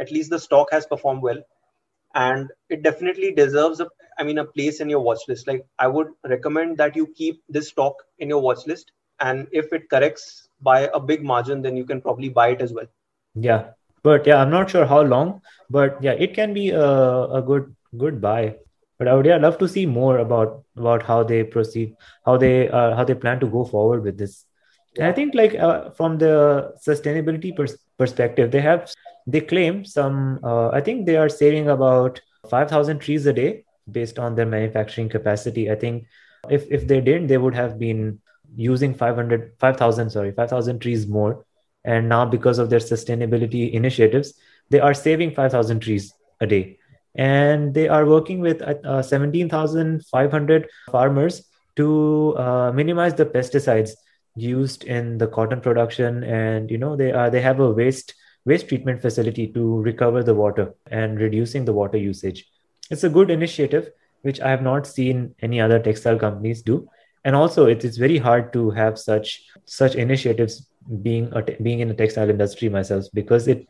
At 0.00 0.10
least 0.10 0.30
the 0.30 0.38
stock 0.38 0.68
has 0.72 0.86
performed 0.86 1.22
well. 1.22 1.40
And 2.14 2.50
it 2.68 2.82
definitely 2.82 3.32
deserves 3.32 3.80
a 3.80 3.88
i 4.20 4.24
mean 4.28 4.38
a 4.42 4.44
place 4.44 4.80
in 4.80 4.90
your 4.94 5.00
watch 5.08 5.24
list. 5.28 5.46
Like 5.46 5.64
i 5.78 5.86
would 5.96 6.08
recommend 6.34 6.78
that 6.78 6.96
you 7.00 7.06
keep 7.20 7.42
this 7.48 7.68
stock 7.68 8.04
in 8.18 8.28
your 8.34 8.42
watch 8.48 8.66
list. 8.72 8.92
And 9.20 9.48
if 9.62 9.72
it 9.72 9.90
corrects 9.90 10.48
by 10.60 10.78
a 10.94 11.00
big 11.10 11.24
margin 11.32 11.62
then 11.62 11.76
you 11.76 11.84
can 11.84 12.00
probably 12.00 12.28
buy 12.28 12.48
it 12.56 12.62
as 12.68 12.72
well 12.72 12.88
yeah 13.40 13.64
but 14.02 14.26
yeah 14.26 14.40
i'm 14.42 14.50
not 14.50 14.70
sure 14.70 14.86
how 14.86 15.00
long 15.02 15.40
but 15.70 15.96
yeah 16.02 16.12
it 16.12 16.34
can 16.34 16.52
be 16.54 16.70
a, 16.70 16.90
a 17.38 17.42
good 17.42 17.74
good 17.96 18.20
buy 18.20 18.54
but 18.98 19.06
I 19.08 19.14
would 19.14 19.26
yeah 19.26 19.36
love 19.36 19.58
to 19.58 19.68
see 19.68 19.86
more 19.86 20.18
about 20.18 20.62
about 20.76 21.02
how 21.02 21.22
they 21.22 21.44
proceed, 21.44 21.94
how 22.24 22.36
they 22.36 22.68
uh, 22.68 22.96
how 22.96 23.04
they 23.04 23.14
plan 23.14 23.38
to 23.40 23.46
go 23.46 23.64
forward 23.64 24.02
with 24.02 24.18
this. 24.18 24.44
And 24.98 25.06
I 25.06 25.12
think 25.12 25.34
like 25.34 25.54
uh, 25.54 25.90
from 25.90 26.18
the 26.18 26.72
sustainability 26.86 27.54
pers- 27.56 27.78
perspective, 27.96 28.50
they 28.50 28.60
have 28.60 28.90
they 29.26 29.40
claim 29.40 29.84
some. 29.84 30.40
Uh, 30.42 30.70
I 30.70 30.80
think 30.80 31.06
they 31.06 31.16
are 31.16 31.28
saving 31.28 31.68
about 31.68 32.20
five 32.50 32.68
thousand 32.68 32.98
trees 32.98 33.26
a 33.26 33.32
day 33.32 33.64
based 33.90 34.18
on 34.18 34.34
their 34.34 34.46
manufacturing 34.46 35.08
capacity. 35.08 35.70
I 35.70 35.76
think 35.76 36.06
if 36.50 36.66
if 36.70 36.86
they 36.88 37.00
didn't, 37.00 37.28
they 37.28 37.38
would 37.38 37.54
have 37.54 37.78
been 37.78 38.18
using 38.56 38.94
500 38.94 39.52
5000 39.60 40.10
sorry 40.10 40.32
5000 40.32 40.80
trees 40.80 41.06
more 41.06 41.44
and 41.84 42.08
now 42.08 42.24
because 42.24 42.58
of 42.58 42.70
their 42.70 42.80
sustainability 42.80 43.72
initiatives 43.72 44.34
they 44.70 44.80
are 44.80 44.94
saving 44.94 45.34
5000 45.34 45.80
trees 45.80 46.12
a 46.40 46.46
day. 46.46 46.78
And 47.14 47.74
they 47.74 47.88
are 47.88 48.06
working 48.06 48.40
with 48.40 48.62
uh, 48.62 49.02
17,500 49.02 50.68
farmers 50.90 51.42
to 51.76 52.36
uh, 52.36 52.72
minimize 52.72 53.14
the 53.14 53.26
pesticides 53.26 53.92
used 54.36 54.84
in 54.84 55.18
the 55.18 55.26
cotton 55.26 55.60
production. 55.60 56.22
And 56.22 56.70
you 56.70 56.78
know 56.78 56.96
they 56.96 57.12
are 57.12 57.30
they 57.30 57.40
have 57.40 57.60
a 57.60 57.70
waste 57.70 58.14
waste 58.44 58.68
treatment 58.68 59.00
facility 59.00 59.46
to 59.52 59.82
recover 59.82 60.22
the 60.22 60.34
water 60.34 60.74
and 60.90 61.18
reducing 61.18 61.64
the 61.64 61.72
water 61.72 61.98
usage. 61.98 62.46
It's 62.90 63.04
a 63.04 63.08
good 63.08 63.30
initiative 63.30 63.90
which 64.22 64.40
i 64.40 64.50
have 64.50 64.62
not 64.62 64.84
seen 64.84 65.32
any 65.42 65.60
other 65.60 65.78
textile 65.78 66.18
companies 66.18 66.62
do. 66.62 66.88
And 67.24 67.36
also 67.36 67.66
it's, 67.66 67.84
it's 67.84 67.96
very 67.96 68.18
hard 68.18 68.52
to 68.52 68.70
have 68.70 68.98
such 68.98 69.44
such 69.64 69.94
initiatives 69.94 70.67
being 71.02 71.30
a, 71.32 71.42
being 71.62 71.80
in 71.80 71.88
the 71.88 71.94
textile 71.94 72.30
industry 72.30 72.68
myself 72.68 73.06
because 73.12 73.48
it 73.48 73.66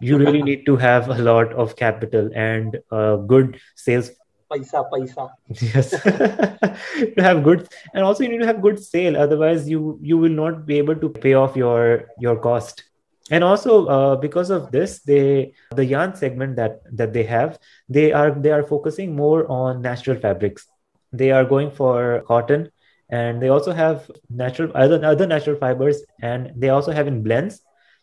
you 0.00 0.18
really 0.18 0.42
need 0.42 0.66
to 0.66 0.76
have 0.76 1.08
a 1.08 1.18
lot 1.18 1.52
of 1.52 1.76
capital 1.76 2.28
and 2.34 2.78
uh, 2.90 3.16
good 3.16 3.60
sales. 3.76 4.10
Paisa 4.50 4.84
paisa. 4.90 5.30
Yes. 5.74 5.94
To 7.16 7.22
have 7.22 7.42
good 7.42 7.68
and 7.94 8.04
also 8.04 8.22
you 8.22 8.28
need 8.28 8.40
to 8.40 8.46
have 8.46 8.60
good 8.60 8.82
sale 8.82 9.16
otherwise 9.16 9.68
you 9.68 9.98
you 10.02 10.18
will 10.18 10.36
not 10.40 10.66
be 10.66 10.78
able 10.78 10.96
to 10.96 11.08
pay 11.08 11.34
off 11.34 11.56
your 11.56 12.08
your 12.18 12.36
cost. 12.36 12.84
And 13.30 13.44
also 13.44 13.86
uh, 13.86 14.16
because 14.16 14.50
of 14.50 14.70
this 14.72 15.00
they 15.00 15.54
the 15.70 15.84
yarn 15.84 16.14
segment 16.16 16.56
that 16.56 16.82
that 16.92 17.12
they 17.12 17.22
have 17.24 17.58
they 17.88 18.12
are 18.12 18.30
they 18.30 18.50
are 18.50 18.62
focusing 18.62 19.16
more 19.16 19.50
on 19.50 19.80
natural 19.80 20.18
fabrics. 20.18 20.66
They 21.12 21.30
are 21.30 21.44
going 21.44 21.70
for 21.70 22.22
cotton 22.26 22.70
and 23.12 23.40
they 23.40 23.48
also 23.48 23.72
have 23.72 24.10
natural 24.28 24.72
other 24.74 25.04
other 25.04 25.28
natural 25.28 25.56
fibers 25.56 26.02
and 26.20 26.52
they 26.56 26.70
also 26.70 26.90
have 26.92 27.06
in 27.06 27.22
blends 27.22 27.62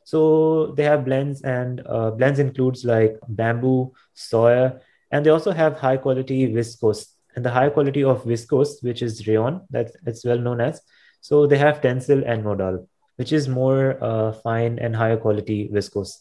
so 0.10 0.74
they 0.76 0.86
have 0.86 1.06
blends, 1.06 1.41
and 1.43 1.84
uh, 1.86 2.10
blends 2.10 2.39
includes 2.39 2.84
like 2.84 3.19
bamboo, 3.28 3.93
soya, 4.15 4.80
and 5.12 5.24
they 5.24 5.30
also 5.30 5.52
have 5.52 5.78
high 5.78 5.98
quality 5.98 6.52
viscose. 6.52 7.06
And 7.36 7.45
the 7.45 7.52
high 7.52 7.69
quality 7.69 8.04
of 8.04 8.24
viscose, 8.24 8.82
which 8.82 9.04
is 9.04 9.28
rayon, 9.28 9.62
that 9.69 9.91
it's 10.08 10.26
well 10.26 10.39
known 10.39 10.62
as. 10.62 10.82
So 11.22 11.45
they 11.45 11.60
have 11.60 11.82
tencel 11.82 12.24
and 12.26 12.43
modal, 12.43 12.89
which 13.17 13.32
is 13.32 13.48
more 13.48 14.04
uh, 14.04 14.32
fine 14.32 14.80
and 14.80 14.95
higher 14.95 15.15
quality 15.15 15.69
viscose. 15.72 16.15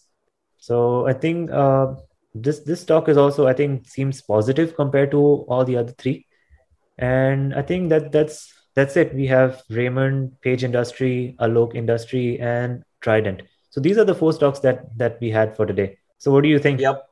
So 0.59 1.07
I 1.07 1.15
think 1.15 1.51
uh, 1.51 1.95
this 2.35 2.61
this 2.61 2.83
stock 2.83 3.09
is 3.09 3.17
also 3.17 3.47
I 3.47 3.55
think 3.55 3.89
seems 3.89 4.21
positive 4.21 4.77
compared 4.77 5.13
to 5.13 5.47
all 5.49 5.65
the 5.65 5.79
other 5.79 5.93
three, 5.93 6.27
and 6.99 7.55
I 7.55 7.63
think 7.63 7.89
that 7.89 8.13
that's 8.13 8.53
that's 8.79 8.97
it. 8.97 9.13
We 9.13 9.27
have 9.27 9.63
Raymond, 9.69 10.41
Page 10.41 10.63
Industry, 10.63 11.37
Alok 11.41 11.75
Industry, 11.75 12.39
and 12.39 12.85
Trident. 13.01 13.43
So 13.71 13.81
these 13.81 13.99
are 13.99 14.05
the 14.05 14.15
four 14.15 14.33
stocks 14.33 14.61
that 14.61 14.97
that 14.97 15.21
we 15.21 15.31
had 15.31 15.57
for 15.57 15.67
today. 15.67 15.99
So 16.19 16.31
what 16.31 16.43
do 16.43 16.49
you 16.49 16.59
think? 16.59 16.81
Yep. 16.81 17.05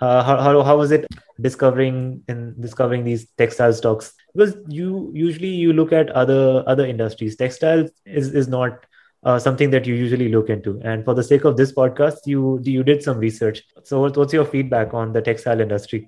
Uh, 0.00 0.22
how, 0.22 0.36
how, 0.36 0.62
how 0.62 0.76
was 0.76 0.90
it 0.90 1.06
discovering 1.40 2.22
in 2.28 2.54
discovering 2.60 3.04
these 3.04 3.26
textile 3.38 3.72
stocks? 3.72 4.12
Because 4.34 4.56
you 4.68 5.10
usually 5.14 5.54
you 5.66 5.72
look 5.72 5.92
at 5.92 6.10
other 6.10 6.64
other 6.66 6.86
industries. 6.86 7.36
Textiles 7.36 7.90
is 8.04 8.34
is 8.42 8.48
not 8.48 8.84
uh, 9.22 9.38
something 9.38 9.70
that 9.70 9.86
you 9.86 9.94
usually 9.94 10.28
look 10.28 10.50
into. 10.50 10.80
And 10.84 11.04
for 11.04 11.14
the 11.14 11.22
sake 11.22 11.44
of 11.44 11.56
this 11.56 11.72
podcast, 11.72 12.26
you 12.26 12.60
you 12.62 12.82
did 12.82 13.02
some 13.02 13.18
research. 13.18 13.62
So 13.84 14.02
what, 14.02 14.16
what's 14.16 14.32
your 14.40 14.44
feedback 14.44 14.92
on 14.92 15.12
the 15.12 15.22
textile 15.22 15.60
industry? 15.68 16.06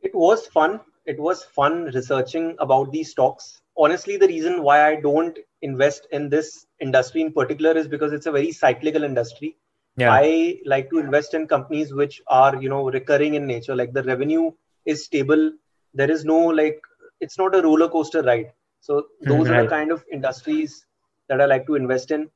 It 0.00 0.14
was 0.14 0.46
fun. 0.46 0.80
It 1.04 1.20
was 1.20 1.44
fun 1.44 1.84
researching 1.98 2.56
about 2.58 2.90
these 2.92 3.10
stocks. 3.10 3.60
Honestly, 3.76 4.16
the 4.16 4.28
reason 4.28 4.62
why 4.62 4.86
I 4.86 5.00
don't 5.00 5.38
invest 5.62 6.06
in 6.12 6.28
this 6.28 6.66
industry 6.80 7.22
in 7.22 7.32
particular 7.32 7.76
is 7.76 7.88
because 7.88 8.12
it's 8.12 8.26
a 8.26 8.32
very 8.32 8.52
cyclical 8.52 9.04
industry. 9.04 9.56
Yeah. 9.96 10.12
I 10.12 10.58
like 10.64 10.90
to 10.90 10.98
invest 10.98 11.34
in 11.34 11.46
companies 11.46 11.92
which 11.92 12.20
are, 12.26 12.60
you 12.60 12.68
know, 12.68 12.90
recurring 12.90 13.34
in 13.34 13.46
nature. 13.46 13.76
Like 13.76 13.92
the 13.92 14.02
revenue 14.02 14.50
is 14.84 15.04
stable. 15.04 15.52
There 15.92 16.10
is 16.10 16.24
no 16.24 16.38
like 16.38 16.80
it's 17.20 17.38
not 17.38 17.54
a 17.54 17.62
roller 17.62 17.88
coaster 17.88 18.22
ride. 18.22 18.52
So 18.80 19.06
hmm, 19.22 19.28
those 19.28 19.48
right. 19.48 19.60
are 19.60 19.62
the 19.64 19.68
kind 19.68 19.92
of 19.92 20.04
industries 20.12 20.84
that 21.28 21.40
I 21.40 21.46
like 21.46 21.66
to 21.66 21.76
invest 21.76 22.10
in. 22.10 22.28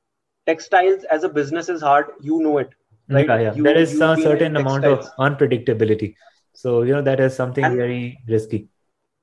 Textiles 0.47 1.05
as 1.11 1.25
a 1.25 1.29
business 1.29 1.69
is 1.69 1.83
hard. 1.83 2.07
You 2.21 2.41
know 2.41 2.59
it, 2.59 2.71
right? 3.09 3.27
Yeah, 3.27 3.41
yeah. 3.41 3.55
You, 3.55 3.63
there 3.65 3.77
is 3.77 4.01
a 4.01 4.17
certain 4.17 4.57
amount 4.57 4.85
of 4.85 5.07
unpredictability. 5.19 6.15
So 6.55 6.83
you 6.83 6.95
know 6.95 7.03
that 7.03 7.21
is 7.21 7.37
something 7.37 7.65
and, 7.65 7.77
very 7.77 8.19
risky. 8.27 8.69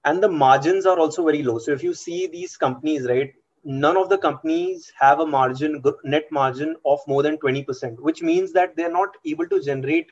And 0.05 0.21
the 0.21 0.29
margins 0.29 0.85
are 0.85 0.99
also 0.99 1.25
very 1.25 1.43
low. 1.43 1.57
So 1.57 1.71
if 1.71 1.83
you 1.83 1.93
see 1.93 2.27
these 2.27 2.55
companies, 2.55 3.07
right, 3.07 3.33
none 3.65 3.97
of 3.97 4.09
the 4.09 4.17
companies 4.17 4.91
have 4.99 5.19
a 5.19 5.25
margin 5.25 5.81
net 6.03 6.31
margin 6.31 6.75
of 6.85 6.99
more 7.07 7.23
than 7.23 7.37
20% 7.37 7.99
which 7.99 8.21
means 8.21 8.53
that 8.53 8.75
they're 8.77 8.91
not 8.91 9.09
able 9.25 9.47
to 9.47 9.61
generate 9.61 10.11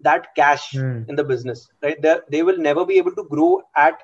that 0.00 0.28
cash 0.36 0.70
mm. 0.72 1.08
in 1.08 1.16
the 1.16 1.24
business 1.24 1.68
right 1.82 2.00
they 2.00 2.16
they 2.30 2.42
will 2.44 2.56
never 2.56 2.86
be 2.86 2.96
able 2.96 3.14
to 3.14 3.24
grow 3.24 3.62
at 3.76 4.00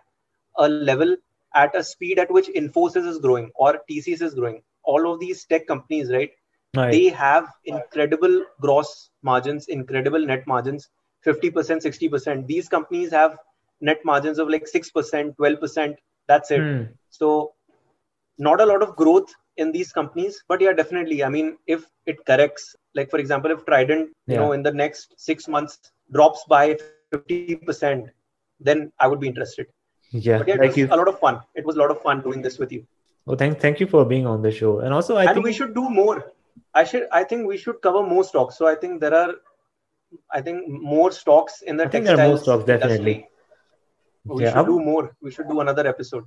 a 0.59 0.69
level 0.69 1.17
at 1.55 1.75
a 1.77 1.85
speed 1.85 2.19
at 2.19 2.31
which 2.31 2.49
infosys 2.49 3.07
is 3.07 3.19
growing 3.19 3.51
or 3.55 3.79
tcs 3.89 4.23
is 4.23 4.35
growing 4.35 4.61
all 4.83 5.13
of 5.13 5.21
these 5.21 5.45
tech 5.45 5.67
companies 5.67 6.11
right, 6.11 6.33
right. 6.77 6.91
they 6.91 7.09
have 7.09 7.47
incredible 7.65 8.43
gross 8.61 9.11
margins 9.23 9.69
incredible 9.69 10.27
net 10.27 10.47
margins 10.49 10.89
50% 11.25 11.53
60% 11.53 12.47
these 12.47 12.69
companies 12.69 13.11
have 13.13 13.39
net 13.81 13.99
margins 14.05 14.39
of 14.39 14.49
like 14.49 14.67
6% 14.73 15.37
12% 15.37 15.97
that's 16.29 16.51
it. 16.51 16.61
Mm. 16.61 16.89
so 17.09 17.55
not 18.39 18.61
a 18.61 18.67
lot 18.67 18.83
of 18.83 18.97
growth 18.97 19.31
in 19.57 19.73
these 19.73 19.93
companies 19.93 20.43
but 20.49 20.61
yeah 20.61 20.73
definitely. 20.73 21.23
I 21.25 21.29
mean 21.29 21.57
if 21.67 21.85
it 22.07 22.25
corrects 22.25 22.77
like 22.95 23.11
for 23.11 23.19
example 23.19 23.51
if 23.51 23.65
trident 23.67 24.11
you 24.27 24.37
know 24.37 24.53
in 24.53 24.63
the 24.63 24.73
next 24.73 25.15
six 25.19 25.49
months 25.49 25.79
drops 26.13 26.45
by 26.49 26.77
50% 27.13 28.09
then 28.61 28.93
i 28.99 29.07
would 29.07 29.21
be 29.21 29.29
interested. 29.29 29.67
Yeah, 30.13 30.39
but 30.39 30.49
yeah 30.49 30.55
it 30.55 30.67
was 30.69 30.77
you. 30.77 30.89
a 30.91 30.97
lot 30.97 31.09
of 31.09 31.19
fun. 31.21 31.41
It 31.55 31.65
was 31.65 31.77
a 31.77 31.79
lot 31.79 31.91
of 31.91 32.01
fun 32.03 32.21
doing 32.21 32.43
this 32.43 32.59
with 32.59 32.73
you. 32.73 32.87
Well 33.27 33.37
thank 33.37 33.61
thank 33.61 33.81
you 33.81 33.87
for 33.87 34.05
being 34.05 34.27
on 34.27 34.43
the 34.43 34.51
show. 34.51 34.81
And 34.81 34.95
also 34.95 35.17
i 35.17 35.25
and 35.25 35.35
think 35.35 35.45
we 35.45 35.53
should 35.53 35.75
do 35.75 35.89
more. 35.89 36.33
I 36.75 36.85
should 36.85 37.07
i 37.13 37.23
think 37.25 37.47
we 37.47 37.57
should 37.57 37.81
cover 37.81 38.03
more 38.03 38.25
stocks. 38.25 38.57
So 38.59 38.67
i 38.67 38.75
think 38.75 39.01
there 39.01 39.15
are 39.15 39.35
i 40.33 40.41
think 40.41 40.69
more 40.69 41.11
stocks 41.13 41.63
in 41.63 41.77
the 41.77 41.85
I 41.85 41.89
think 41.89 42.07
there 42.07 42.19
are 42.19 42.29
more 42.29 42.39
stocks 42.39 42.65
definitely. 42.65 43.13
industry. 43.13 43.31
We 44.31 44.45
yeah, 44.45 44.55
should 44.55 44.67
do 44.67 44.81
more. 44.81 45.15
We 45.21 45.31
should 45.31 45.49
do 45.49 45.61
another 45.61 45.87
episode. 45.87 46.25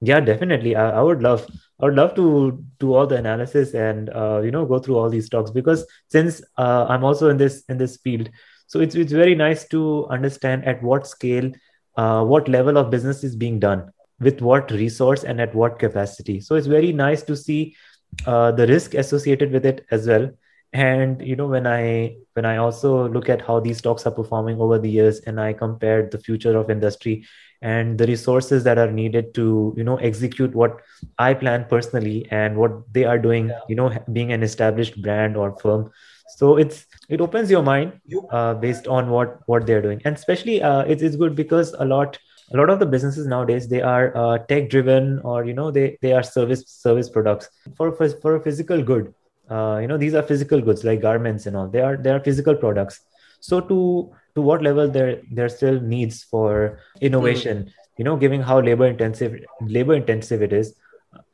Yeah 0.00 0.20
definitely. 0.20 0.76
I, 0.76 0.90
I, 0.98 1.02
would 1.02 1.22
love 1.22 1.46
i 1.80 1.84
would 1.84 1.94
love 1.94 2.14
to 2.16 2.62
do 2.78 2.94
all 2.94 3.06
the 3.06 3.16
analysis 3.16 3.74
and 3.74 4.10
uh, 4.10 4.40
you 4.44 4.50
know 4.50 4.66
go 4.66 4.78
through 4.78 4.98
all 4.98 5.08
these 5.08 5.26
stocks 5.26 5.50
because 5.50 5.86
since 6.08 6.42
uh, 6.58 6.86
i'm 6.88 7.04
also 7.04 7.30
in 7.30 7.36
this 7.36 7.62
in 7.68 7.78
this 7.78 7.96
field 7.98 8.28
so 8.66 8.80
it's 8.80 8.94
it's 8.94 9.12
very 9.12 9.34
nice 9.34 9.66
to 9.68 10.06
understand 10.08 10.64
at 10.64 10.82
what 10.82 11.06
scale 11.06 11.50
uh, 11.96 12.24
what 12.24 12.48
level 12.48 12.76
of 12.76 12.90
business 12.90 13.24
is 13.24 13.36
being 13.36 13.58
done 13.58 13.90
with 14.20 14.40
what 14.40 14.70
resource 14.70 15.24
and 15.24 15.40
at 15.40 15.54
what 15.54 15.78
capacity. 15.78 16.40
So 16.40 16.54
it's 16.54 16.66
very 16.66 16.92
nice 16.92 17.22
to 17.22 17.36
see 17.36 17.76
uh, 18.26 18.52
the 18.52 18.66
risk 18.66 18.94
associated 18.94 19.52
with 19.52 19.66
it 19.66 19.84
as 19.90 20.06
well 20.06 20.30
and 20.74 21.24
you 21.24 21.36
know 21.36 21.46
when 21.46 21.66
i 21.68 22.14
when 22.32 22.44
i 22.44 22.56
also 22.56 23.08
look 23.08 23.28
at 23.28 23.40
how 23.40 23.60
these 23.60 23.78
stocks 23.78 24.06
are 24.06 24.10
performing 24.10 24.60
over 24.60 24.76
the 24.76 24.90
years 24.90 25.20
and 25.20 25.40
i 25.40 25.52
compared 25.52 26.10
the 26.10 26.18
future 26.18 26.56
of 26.56 26.68
industry 26.68 27.24
and 27.62 27.96
the 27.96 28.06
resources 28.06 28.64
that 28.64 28.76
are 28.76 28.90
needed 28.90 29.32
to 29.34 29.72
you 29.76 29.84
know 29.84 29.96
execute 29.98 30.52
what 30.54 30.80
i 31.18 31.32
plan 31.32 31.64
personally 31.70 32.26
and 32.30 32.56
what 32.56 32.72
they 32.92 33.04
are 33.04 33.18
doing 33.18 33.48
yeah. 33.48 33.60
you 33.68 33.76
know 33.76 33.88
being 34.12 34.32
an 34.32 34.42
established 34.42 35.00
brand 35.00 35.36
or 35.36 35.56
firm. 35.58 35.90
So 36.36 36.56
it's 36.56 36.86
it 37.08 37.20
opens 37.20 37.50
your 37.50 37.62
mind 37.62 38.00
uh, 38.30 38.54
based 38.54 38.86
on 38.88 39.10
what 39.10 39.40
what 39.46 39.66
they're 39.66 39.82
doing. 39.82 40.00
And 40.04 40.16
especially 40.16 40.62
uh, 40.62 40.80
it's, 40.80 41.02
it's 41.02 41.16
good 41.16 41.36
because 41.36 41.74
a 41.78 41.84
lot 41.84 42.18
a 42.52 42.56
lot 42.56 42.70
of 42.70 42.78
the 42.78 42.86
businesses 42.86 43.26
nowadays 43.26 43.68
they 43.68 43.82
are 43.82 44.16
uh, 44.16 44.38
tech 44.38 44.70
driven 44.70 45.20
or 45.20 45.44
you 45.44 45.52
know 45.52 45.70
they 45.70 45.98
they 46.00 46.12
are 46.12 46.22
service 46.22 46.64
service 46.66 47.10
products. 47.10 47.50
For 47.76 47.92
for, 47.92 48.08
for 48.08 48.36
a 48.36 48.40
physical 48.42 48.82
good 48.82 49.12
uh, 49.50 49.78
you 49.80 49.86
know 49.86 49.98
these 49.98 50.14
are 50.14 50.22
physical 50.22 50.60
goods 50.60 50.84
like 50.84 51.00
garments 51.00 51.46
and 51.46 51.56
all 51.56 51.68
they 51.68 51.80
are 51.80 51.96
they 51.96 52.10
are 52.10 52.20
physical 52.20 52.54
products 52.54 53.00
so 53.40 53.60
to 53.60 54.10
to 54.34 54.40
what 54.40 54.62
level 54.62 54.88
there 54.88 55.20
there 55.30 55.48
still 55.48 55.80
needs 55.80 56.22
for 56.22 56.78
innovation 57.00 57.64
mm. 57.64 57.72
you 57.98 58.04
know 58.04 58.16
given 58.16 58.40
how 58.40 58.60
labor 58.60 58.86
intensive 58.86 59.38
labor 59.60 59.94
intensive 59.94 60.42
it 60.42 60.52
is 60.52 60.74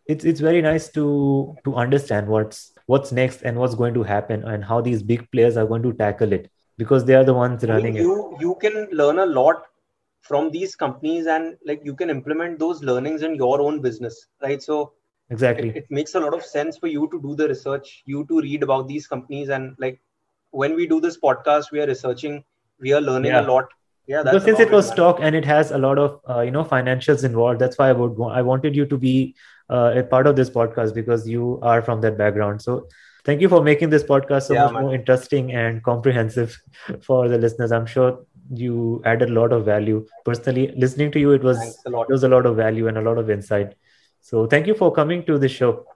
it's 0.06 0.24
it's 0.24 0.40
very 0.40 0.60
nice 0.60 0.88
to 0.88 1.54
to 1.64 1.74
understand 1.76 2.26
what's 2.26 2.72
what's 2.86 3.12
next 3.12 3.42
and 3.42 3.56
what's 3.56 3.74
going 3.74 3.94
to 3.94 4.02
happen 4.02 4.44
and 4.44 4.64
how 4.64 4.80
these 4.80 5.02
big 5.02 5.30
players 5.30 5.56
are 5.56 5.66
going 5.66 5.82
to 5.82 5.92
tackle 5.92 6.32
it 6.32 6.50
because 6.76 7.04
they 7.04 7.14
are 7.14 7.24
the 7.24 7.34
ones 7.34 7.64
running 7.64 7.94
you 7.94 8.14
it. 8.34 8.40
you 8.40 8.56
can 8.60 8.88
learn 8.90 9.20
a 9.20 9.26
lot 9.26 9.66
from 10.22 10.50
these 10.50 10.74
companies 10.74 11.26
and 11.26 11.56
like 11.64 11.80
you 11.84 11.94
can 11.94 12.10
implement 12.10 12.58
those 12.58 12.82
learnings 12.82 13.22
in 13.22 13.34
your 13.34 13.60
own 13.60 13.80
business 13.80 14.26
right 14.42 14.62
so 14.62 14.92
exactly. 15.30 15.70
It, 15.70 15.76
it, 15.76 15.86
makes 15.90 16.14
a 16.14 16.20
lot 16.20 16.34
of 16.34 16.44
sense 16.44 16.78
for 16.78 16.86
you 16.86 17.08
to 17.10 17.20
do 17.20 17.34
the 17.34 17.48
research 17.48 18.02
you 18.06 18.24
to 18.26 18.40
read 18.40 18.62
about 18.62 18.88
these 18.88 19.06
companies 19.06 19.48
and 19.48 19.74
like 19.78 20.00
when 20.50 20.74
we 20.74 20.86
do 20.86 21.00
this 21.00 21.18
podcast 21.18 21.70
we 21.70 21.80
are 21.80 21.86
researching 21.86 22.42
we 22.80 22.92
are 22.92 23.00
learning 23.00 23.32
yeah. 23.32 23.40
a 23.40 23.46
lot. 23.46 23.68
Yeah 24.06 24.22
that's 24.22 24.34
because 24.34 24.44
since 24.44 24.60
it 24.60 24.72
was 24.72 24.88
stock 24.88 25.18
and 25.20 25.36
it 25.36 25.44
has 25.44 25.70
a 25.70 25.78
lot 25.78 25.98
of 25.98 26.20
uh, 26.28 26.40
you 26.40 26.50
know 26.50 26.64
financials 26.64 27.22
involved 27.22 27.60
that's 27.60 27.78
why 27.78 27.90
i 27.90 27.92
would 27.92 28.16
i 28.32 28.42
wanted 28.42 28.74
you 28.74 28.84
to 28.86 28.98
be 28.98 29.36
uh, 29.70 29.92
a 29.96 30.02
part 30.02 30.26
of 30.26 30.36
this 30.36 30.50
podcast 30.50 30.94
because 30.94 31.28
you 31.28 31.58
are 31.62 31.80
from 31.80 32.00
that 32.00 32.18
background. 32.18 32.60
So 32.60 32.88
thank 33.24 33.40
you 33.40 33.48
for 33.48 33.62
making 33.62 33.90
this 33.90 34.02
podcast 34.02 34.48
so 34.48 34.54
yeah, 34.54 34.64
much 34.64 34.74
man. 34.74 34.82
more 34.82 34.94
interesting 34.94 35.52
and 35.52 35.82
comprehensive 35.82 36.60
for 37.02 37.28
the 37.28 37.38
listeners. 37.38 37.72
I'm 37.72 37.86
sure 37.86 38.26
you 38.52 39.00
added 39.04 39.30
a 39.30 39.32
lot 39.32 39.52
of 39.52 39.64
value. 39.64 40.06
Personally 40.24 40.72
listening 40.76 41.12
to 41.12 41.20
you 41.20 41.32
it 41.32 41.44
was 41.44 41.78
it 41.86 42.08
was 42.08 42.24
a 42.24 42.28
lot 42.28 42.46
of 42.46 42.56
value 42.56 42.88
and 42.88 42.98
a 42.98 43.02
lot 43.02 43.18
of 43.18 43.30
insight 43.30 43.74
so 44.20 44.46
thank 44.46 44.66
you 44.66 44.74
for 44.74 44.92
coming 44.92 45.24
to 45.24 45.38
the 45.38 45.48
show. 45.48 45.86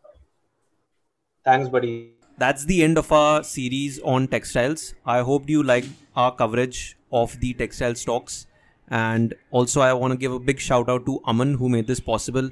Thanks, 1.44 1.68
buddy. 1.68 2.12
That's 2.38 2.64
the 2.64 2.82
end 2.82 2.98
of 2.98 3.12
our 3.12 3.44
series 3.44 4.00
on 4.00 4.26
textiles. 4.28 4.94
I 5.06 5.20
hope 5.20 5.48
you 5.48 5.62
like 5.62 5.84
our 6.16 6.34
coverage 6.34 6.96
of 7.12 7.38
the 7.40 7.52
textile 7.54 7.94
stocks. 7.94 8.46
And 8.88 9.34
also, 9.50 9.80
I 9.80 9.92
want 9.92 10.12
to 10.12 10.16
give 10.16 10.32
a 10.32 10.38
big 10.38 10.58
shout 10.58 10.88
out 10.88 11.06
to 11.06 11.20
Aman 11.26 11.54
who 11.54 11.68
made 11.68 11.87
this 11.87 12.00
possible. 12.00 12.50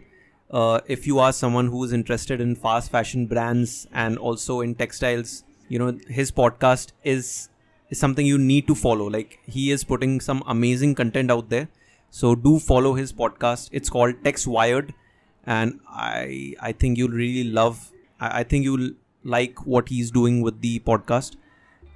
Uh, 0.51 0.81
if 0.87 1.07
you 1.07 1.19
are 1.19 1.33
someone 1.33 1.69
who 1.69 1.83
is 1.85 1.93
interested 1.93 2.41
in 2.41 2.55
fast 2.55 2.91
fashion 2.91 3.27
brands 3.27 3.87
and 3.93 4.19
also 4.19 4.61
in 4.61 4.75
textiles, 4.75 5.45
you 5.69 5.79
know 5.79 5.99
his 6.09 6.31
podcast 6.31 6.93
is 7.03 7.49
is 7.89 7.99
something 7.99 8.27
you 8.27 8.39
need 8.39 8.67
to 8.67 8.75
follow. 8.75 9.07
Like 9.07 9.39
he 9.47 9.71
is 9.71 9.85
putting 9.85 10.21
some 10.21 10.43
amazing 10.47 10.95
content 10.95 11.31
out 11.31 11.49
there. 11.49 11.69
So 12.11 12.35
do 12.35 12.59
follow 12.59 12.95
his 12.95 13.13
podcast. 13.13 13.71
It's 13.73 13.89
called 13.89 14.23
Text 14.23 14.47
Wired 14.47 14.95
and 15.47 15.81
I 15.89 16.55
I 16.61 16.73
think 16.73 16.99
you'll 16.99 17.19
really 17.23 17.45
love. 17.45 17.91
I, 18.21 18.41
I 18.41 18.43
think 18.45 18.65
you'll 18.65 18.91
like 19.25 19.67
what 19.67 19.89
he's 19.89 20.11
doing 20.11 20.43
with 20.43 20.61
the 20.61 20.79
podcast. 20.81 21.37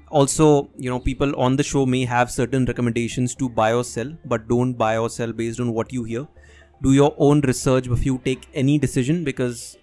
Also, 0.09 0.70
you 0.76 0.88
know, 0.88 1.00
people 1.00 1.35
on 1.37 1.56
the 1.56 1.62
show 1.64 1.85
may 1.85 2.04
have 2.04 2.30
certain 2.30 2.64
recommendations 2.64 3.35
to 3.35 3.48
buy 3.48 3.72
or 3.72 3.82
sell, 3.85 4.12
but 4.24 4.46
don't 4.48 4.74
buy 4.74 4.96
or 4.96 5.11
sell 5.11 5.32
based 5.32 5.59
on 5.59 5.72
what 5.72 5.92
you 5.92 6.04
hear. 6.04 6.28
Do 6.82 6.92
your 6.92 7.14
own 7.18 7.40
research 7.40 7.88
before 7.88 8.04
you 8.04 8.20
take 8.24 8.46
any 8.54 8.78
decision 8.78 9.24
because 9.24 9.76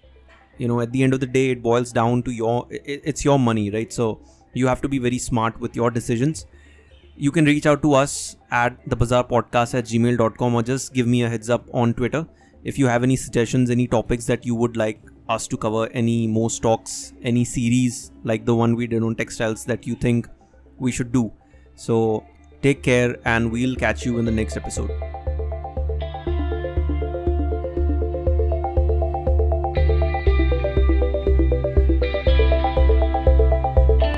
you 0.58 0.68
know 0.68 0.80
at 0.82 0.92
the 0.92 1.04
end 1.04 1.14
of 1.14 1.20
the 1.20 1.28
day 1.28 1.50
it 1.50 1.62
boils 1.62 1.92
down 1.92 2.24
to 2.24 2.32
your 2.32 2.68
it's 2.70 3.26
your 3.26 3.40
money 3.40 3.70
right 3.72 3.92
so 3.92 4.20
you 4.54 4.68
have 4.68 4.82
to 4.82 4.88
be 4.88 5.00
very 5.00 5.18
smart 5.18 5.60
with 5.60 5.76
your 5.76 5.90
decisions 5.90 6.46
you 7.16 7.32
can 7.32 7.46
reach 7.46 7.66
out 7.66 7.82
to 7.82 7.94
us 7.94 8.36
at 8.52 8.78
the 8.88 8.96
bazaar 8.96 9.24
podcast 9.24 9.74
at 9.74 9.86
gmail.com 9.86 10.56
or 10.56 10.64
just 10.64 10.94
give 10.94 11.08
me 11.08 11.24
a 11.24 11.30
heads 11.30 11.50
up 11.50 11.66
on 11.74 11.94
twitter 11.94 12.26
if 12.64 12.78
you 12.80 12.88
have 12.88 13.04
any 13.04 13.16
suggestions, 13.16 13.70
any 13.70 13.88
topics 13.88 14.26
that 14.26 14.46
you 14.46 14.56
would 14.56 14.78
like 14.78 15.02
us 15.30 15.48
to 15.48 15.58
cover, 15.58 15.90
any 15.94 16.28
more 16.28 16.50
stocks, 16.50 17.14
any 17.22 17.46
series 17.46 18.12
like 18.24 18.46
the 18.46 18.56
one 18.56 18.76
we 18.76 18.88
did 18.88 19.04
on 19.04 19.16
textiles 19.16 19.66
that 19.66 19.88
you 19.88 19.96
think 19.96 20.28
we 20.78 20.92
should 20.92 21.12
do. 21.12 21.32
So 21.76 22.26
take 22.62 22.84
care 22.84 23.18
and 23.26 23.52
we'll 23.52 23.76
catch 23.76 24.06
you 24.06 24.20
in 24.20 24.26
the 24.26 24.32
next 24.32 24.58
episode. 24.58 24.92